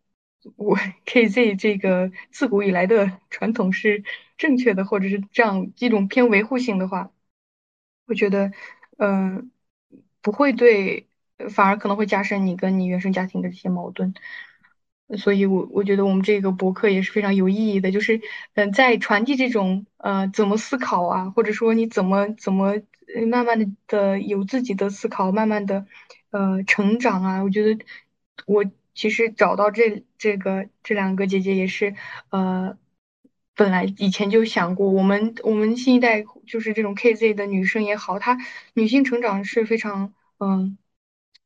[0.56, 4.04] 我 KZ 这个自古以来的传统是
[4.38, 7.10] 正确的，或者是这样一种偏维护性的话，
[8.06, 8.52] 我觉得，
[8.98, 9.50] 嗯，
[10.22, 11.08] 不会对，
[11.50, 14.14] 反而可能会加深你跟你原生家庭的这些矛盾。
[15.18, 18.20] 所以，我我觉得我们这个博客也是非常有意义的，就是，
[18.54, 22.74] 嗯，在传递这种，呃，怎么思考啊，或者说你怎么怎么
[23.28, 25.86] 慢慢的的有自己的思考，慢慢的，
[26.30, 27.42] 呃，成长啊。
[27.42, 27.84] 我觉得
[28.46, 28.64] 我
[28.94, 31.94] 其实找到这这个这两个姐姐也是，
[32.30, 32.76] 呃，
[33.56, 38.38] 本来以前就想过，我们我们新一代就是这种 KZ 的女生也好，她
[38.74, 40.78] 女性成长是非常，嗯。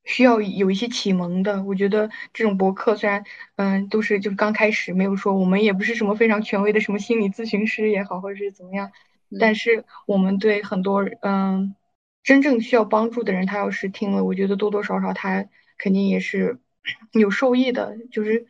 [0.04, 3.24] 需要有一些启蒙的，我觉得这种博客虽然，
[3.56, 8.92] 嗯，都是就是刚开始，没有说我们也不是什么非常权威的什么心理咨询师也好，或者是怎么样，
[9.40, 11.74] 但是我们对很多嗯
[12.22, 15.46] 真正需要帮助的人，他要是听了，我觉得多多少少他
[15.78, 16.58] 肯定也是
[17.12, 17.96] 有受益的。
[18.10, 18.46] 就是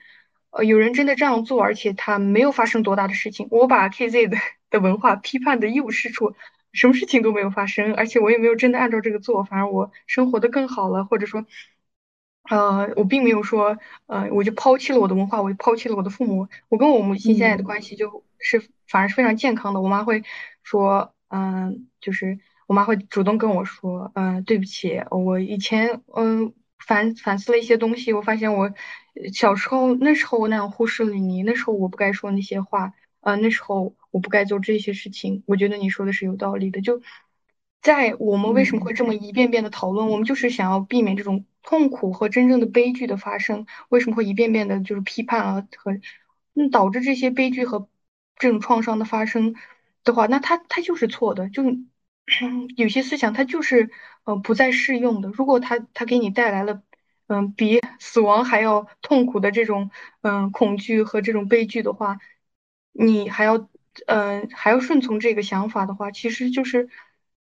[0.51, 4.37] 呃有人真的这样做，而且他没有发生多大的事情，我把 KZ 的
[4.71, 6.35] 的文化批判的一无是处。
[6.75, 11.47] 什么事情都没有发生，而且我也没有真的按照这个做，反而我生活的更好了，或者说，
[12.51, 19.81] 呃，我并没有说，呃，我就抛弃了我的文化，我就抛弃了我的父母，我跟我母亲现在的关系就是反而是非常健康的。
[19.81, 20.23] 我妈会
[20.63, 28.73] 说，嗯，就是我妈会主动跟我说，嗯，对不起，我以前，嗯，反反思了一些东西，我发现我
[29.33, 32.93] 小时候那时候我那样忽视了你，那时候我不该说那些话，
[33.25, 35.43] 呃，那时候我不该做这些事情。
[35.47, 36.81] 我觉得你说的是有道理的。
[36.81, 37.01] 就
[37.83, 43.67] 在我们为什么会这么一遍遍的讨论，我们就是想要避免这种痛苦和真正的悲剧的发生。
[43.89, 45.93] 为什么会一遍遍的就是批判啊和，
[46.55, 47.89] 嗯，导致这些悲剧和
[48.37, 49.55] 这种创伤的发生
[50.05, 51.63] 的话，那他他就是错的，就
[52.77, 53.91] 有些思想它就是
[54.25, 55.29] 呃不再适用的。
[55.31, 56.83] 如果他他给你带来了
[57.27, 59.91] 嗯比死亡还要痛苦的这种
[60.23, 62.19] 嗯恐惧和这种悲剧的话，
[62.95, 63.69] 你还要
[64.07, 66.89] 嗯还要顺从这个想法的话，其实就是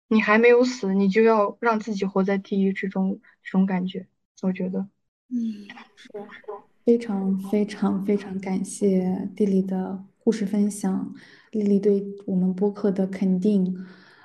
[0.08, 4.08] 你还没有死，你就要让自己活在地狱之中这种感觉。
[4.42, 4.88] 我觉得，
[5.30, 6.10] 嗯，是
[6.84, 11.14] 非常非常非常感谢地理的故事分享，
[11.52, 13.76] 丽丽对我们播客的肯定。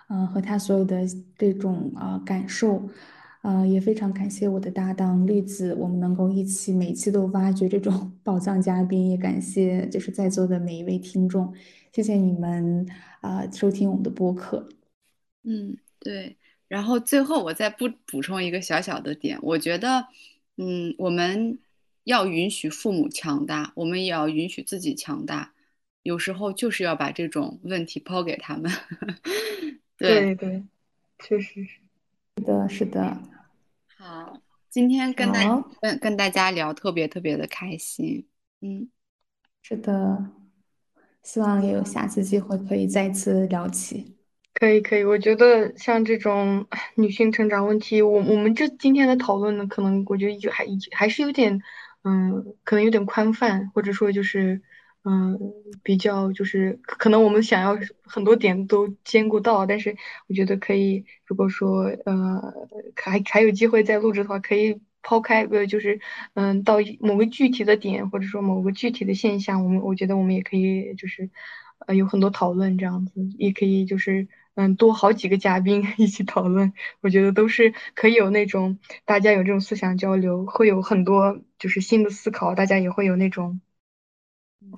[0.10, 1.06] 嗯，和她所有的
[1.38, 2.90] 这种啊感受，
[3.41, 11.53] 呃，也非常感谢我的搭档绿子，我们能够一起每期都挖掘这种 宝藏嘉宾，也感谢就是在座的每一位听众，
[11.93, 12.85] 谢谢你们
[13.22, 14.68] 啊收听我们的播客。
[15.43, 16.38] 嗯，对。
[16.68, 20.07] 然后最后我再补补充一个小小的点，我觉得，
[20.57, 21.57] 嗯，我们
[22.03, 25.53] 要允许父母强大，我们也要允许自己强大，
[26.03, 28.69] 有时候就是要把这种问题抛给他们。
[29.97, 30.61] 对对，
[31.19, 31.80] 确实是，
[32.38, 33.18] 是的，是的。
[33.97, 34.39] 好，
[34.69, 38.27] 今天跟大跟跟大家聊特别特别的开心，
[38.61, 38.91] 嗯，
[39.64, 40.23] 是的，
[41.23, 44.15] 希望也有下次机会可以再次聊起。
[44.53, 51.59] 可以可以，我觉得像这种女性成长问题，我我们这今天的讨论呢，可能我觉得就还还是有点，
[52.03, 54.61] 嗯，可能有点宽泛，或者说就是。
[55.10, 55.40] 嗯，
[55.84, 59.96] 比较就是可能我们想要很多点都兼顾到，但是
[60.28, 62.54] 我觉得可以，如果说呃
[62.94, 66.02] 还还有机会再录制的话，可以抛开呃就是
[66.34, 71.30] 嗯到某个具体的点或者说某个具体的现象，我们我觉得我们也可以就是
[71.86, 83.62] 呃有很多讨论这样子，也可以就是嗯多好几个嘉宾一起讨论，我觉得都是可以有那种大家有这种思想交流，会有很多就是新的思考，大家也会有那种。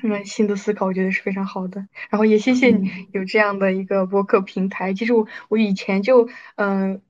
[0.02, 4.94] 嗯，新的思考我觉得是非常好的，然后也谢谢你有这样的一个播客平台。
[4.94, 7.02] 其实我我以前就嗯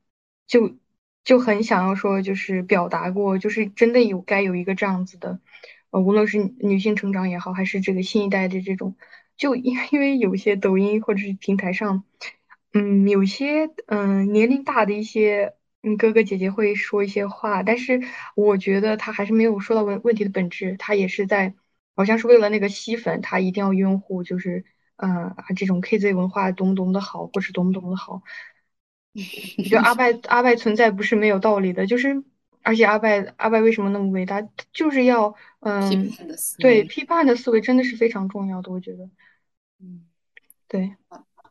[0.47, 0.75] 就
[1.23, 5.39] 就很想要说，就是表达过，就是真的有该有一个这样子的，
[5.91, 8.95] 呃，无论是女性成长也好，还是这个新一代的这种，
[9.37, 12.03] 就因为因为有些抖音或者是平台上，
[12.73, 15.53] 嗯，有些嗯年龄大的一些
[15.83, 18.01] 嗯哥哥姐姐会说一些话，但是
[18.35, 21.53] 我觉得他还是没有说到问问题的本质，他也是在。
[21.99, 24.63] 好像是为了那个吸粉，他一定要拥护，就是，
[24.95, 28.21] 嗯，这种 KZ 文化多么多么的好，或是多么多么的好。
[29.57, 32.23] 我觉得阿拜阿拜存在不是没有道理的，就是，
[32.61, 36.09] 而且阿拜阿拜为什么那么伟大，就是要，嗯，
[36.59, 39.09] 对，批判的思维真的是非常重要的，我觉得。
[39.81, 40.05] 嗯，
[40.69, 40.95] 对，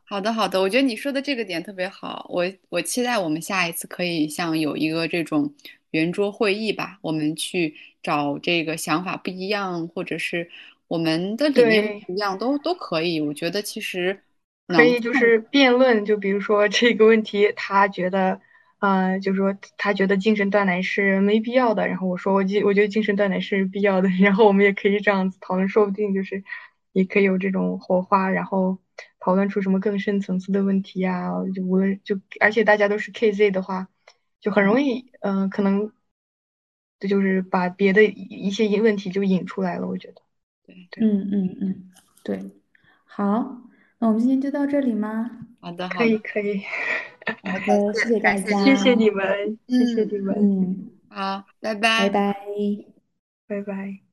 [0.03, 5.53] 好的好的，我觉得你说的这个点特别好，我我期待我们下一次可以像有一个这种。
[5.91, 10.49] 圆桌会议吧，我们去找这个想法不一样，或者是
[10.87, 13.19] 我们的理念不一样，都都可以。
[13.21, 14.21] 我觉得其实
[14.67, 18.39] 可以就是辩论，就比如说这个问题，他觉得，
[18.79, 26.43] 呃，就是说他觉得精神断奶是没必要的，然后我说我觉我觉得精神断奶是必要的， 然后我们也可以这样子讨论，说不定就是
[26.93, 28.77] 也可以有这种火花，然后
[29.19, 31.31] 讨论出什么更深层次的问题呀。
[31.55, 33.87] 就无论就而且大家都是 KZ 的话。
[34.41, 35.91] 就很容易，嗯，可能
[36.99, 39.87] 这就是把别的一些问题就引出来了。
[39.87, 40.21] 我觉得，
[40.65, 41.91] 对对，嗯嗯嗯，
[42.23, 42.51] 对。
[43.05, 43.61] 好，
[43.99, 45.47] 那我们今天就到这里吗？
[45.59, 46.61] 好的，可以可以。
[47.43, 50.35] 好的，谢谢大家，谢谢你们，谢谢你们。
[50.37, 52.35] 嗯，好，拜拜，拜拜，
[53.47, 54.08] 拜拜。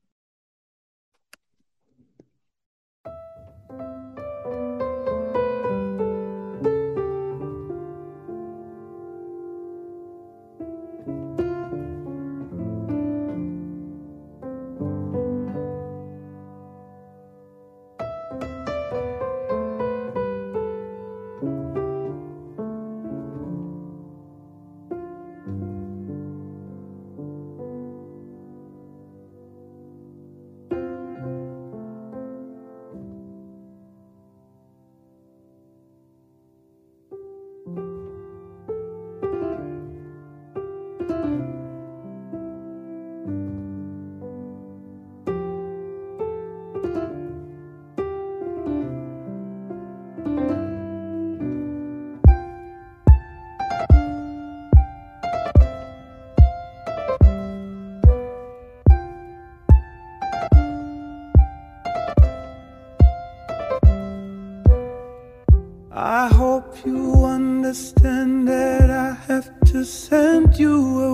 [70.59, 71.06] You